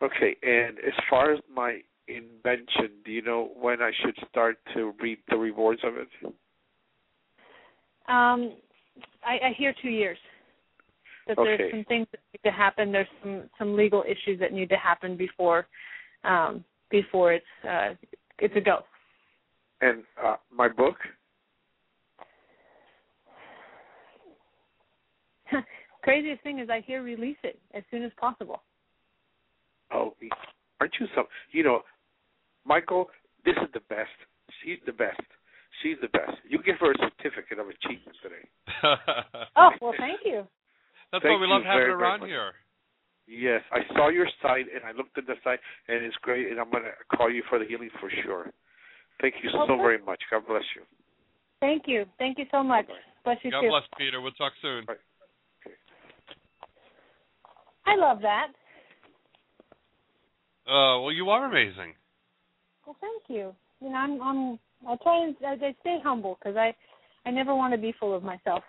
[0.00, 4.94] Okay, and as far as my invention, do you know when I should start to
[5.00, 6.08] reap the rewards of it?
[8.06, 8.52] Um,
[9.26, 10.18] I, I hear two years.
[11.26, 11.56] That Okay.
[11.56, 12.92] there's some things that need to happen.
[12.92, 15.66] There's some some legal issues that need to happen before
[16.22, 17.94] um, before it's uh,
[18.38, 18.84] it's a go.
[19.80, 20.96] And uh, my book?
[26.04, 28.60] Craziest thing is I hear release it as soon as possible.
[29.90, 30.14] Oh,
[30.78, 31.24] aren't you some?
[31.52, 31.80] You know,
[32.66, 33.08] Michael,
[33.44, 34.12] this is the best.
[34.62, 35.20] She's the best.
[35.82, 36.36] She's the best.
[36.46, 38.44] You give her a certificate of achievement today.
[39.56, 40.44] Oh well, thank you.
[41.10, 42.28] That's Thank why we love having very, her very on much.
[42.28, 42.52] here.
[43.26, 46.50] Yes, I saw your site and I looked at the site and it's great.
[46.50, 48.50] And I'm going to call you for the healing for sure.
[49.20, 50.20] Thank you so very much.
[50.30, 50.82] God bless you.
[51.60, 52.04] Thank you.
[52.18, 52.86] Thank you so much.
[53.24, 53.68] Bless you God too.
[53.70, 54.20] bless Peter.
[54.20, 54.84] We'll talk soon.
[57.86, 58.48] I love that.
[60.66, 61.94] Uh, well, you are amazing.
[62.86, 63.54] Well, thank you.
[63.80, 64.58] You know, I'm I'm
[64.88, 66.74] I try and I, stay humble because I
[67.26, 68.62] I never want to be full of myself.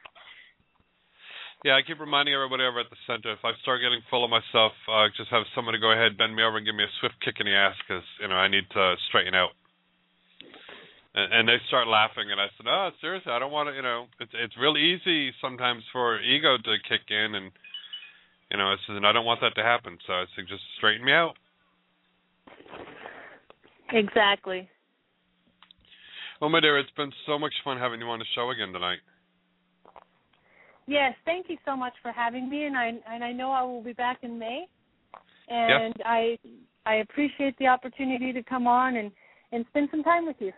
[1.63, 4.29] Yeah, I keep reminding everybody over at the center if I start getting full of
[4.29, 7.15] myself, uh, just have somebody go ahead, bend me over, and give me a swift
[7.25, 9.55] kick in the ass because you know I need to straighten out.
[11.15, 13.73] And, and they start laughing, and I said, "Oh, seriously, I don't want to.
[13.73, 17.51] You know, it's it's real easy sometimes for ego to kick in, and
[18.55, 19.97] you know, I said, and I don't want that to happen.
[20.07, 21.33] So I said, just straighten me out."
[23.91, 24.69] Exactly.
[26.39, 28.99] Well, my dear, it's been so much fun having you on the show again tonight.
[30.87, 33.83] Yes, thank you so much for having me, and I and I know I will
[33.83, 34.67] be back in May,
[35.49, 36.37] and I
[36.85, 39.11] I appreciate the opportunity to come on and
[39.51, 40.53] and spend some time with you.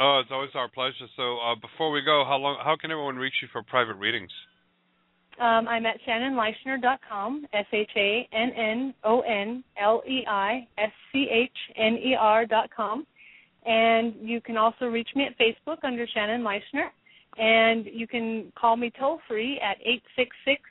[0.00, 1.06] Oh, it's always our pleasure.
[1.16, 2.58] So uh, before we go, how long?
[2.64, 4.30] How can everyone reach you for private readings?
[5.38, 10.90] Um, I'm at shannonleischner.com, S H A N N O N L E I S
[11.12, 13.06] C H N E R dot com,
[13.66, 16.88] and you can also reach me at Facebook under Shannon Leischner,
[17.36, 20.62] and you can call me toll free at eight six six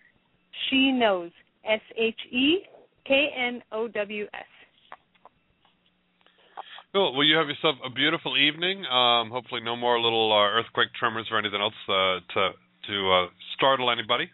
[0.67, 1.29] She Knows
[1.63, 2.61] S H E
[3.05, 4.45] K N O W S.
[6.91, 7.13] Cool.
[7.13, 8.83] Well, you have yourself a beautiful evening.
[8.85, 12.49] Um, hopefully, no more little uh, earthquake tremors or anything else uh, to
[12.87, 14.29] to uh, startle anybody.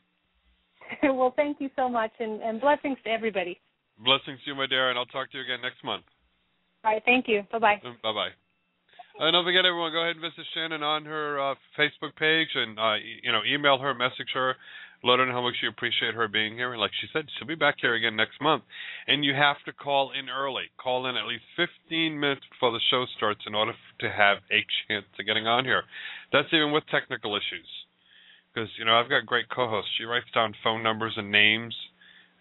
[1.04, 3.60] well, thank you so much, and, and blessings to everybody.
[4.04, 6.04] Blessings to you, my dear, and I'll talk to you again next month.
[6.84, 7.44] All right, thank you.
[7.52, 7.82] Bye bye.
[7.84, 8.34] Bye bye.
[9.20, 12.80] And don't forget, everyone, go ahead and visit Shannon on her uh, Facebook page, and
[12.80, 14.56] uh, you know, email her, message her,
[15.04, 16.72] let her know how much you appreciate her being here.
[16.72, 18.64] And like she said, she'll be back here again next month.
[19.08, 20.70] And you have to call in early.
[20.78, 24.62] Call in at least 15 minutes before the show starts in order to have a
[24.88, 25.84] chance of getting on here.
[26.32, 27.68] That's even with technical issues,
[28.54, 29.92] because you know I've got great co-hosts.
[29.98, 31.76] She writes down phone numbers and names.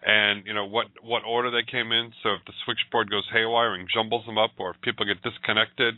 [0.03, 2.11] And you know what what order they came in.
[2.23, 5.93] So if the switchboard goes haywire and jumbles them up, or if people get disconnected,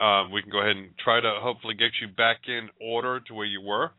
[0.00, 3.34] uh, we can go ahead and try to hopefully get you back in order to
[3.34, 3.92] where you were.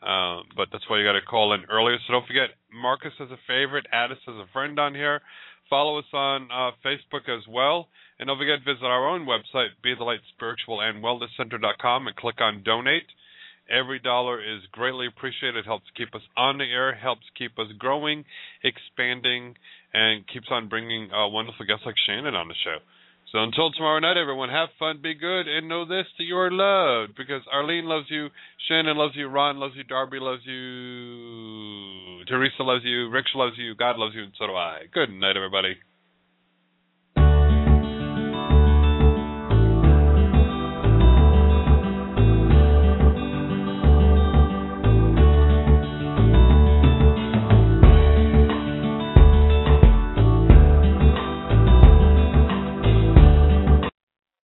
[0.00, 1.96] Uh, but that's why you got to call in earlier.
[2.06, 5.20] So don't forget, mark us as a favorite, add us as a friend on here,
[5.68, 7.88] follow us on uh, Facebook as well,
[8.18, 12.16] and don't forget visit our own website, Be the Light Spiritual and Wellness Center.com, and
[12.16, 13.08] click on Donate.
[13.70, 15.58] Every dollar is greatly appreciated.
[15.58, 18.24] It helps keep us on the air, helps keep us growing,
[18.64, 19.54] expanding,
[19.94, 22.78] and keeps on bringing uh, wonderful guests like Shannon on the show.
[23.32, 26.50] So until tomorrow night, everyone, have fun, be good, and know this that you are
[26.50, 28.26] loved because Arlene loves you,
[28.68, 33.76] Shannon loves you, Ron loves you, Darby loves you, Teresa loves you, Rich loves you,
[33.76, 34.80] God loves you, and so do I.
[34.92, 35.76] Good night, everybody.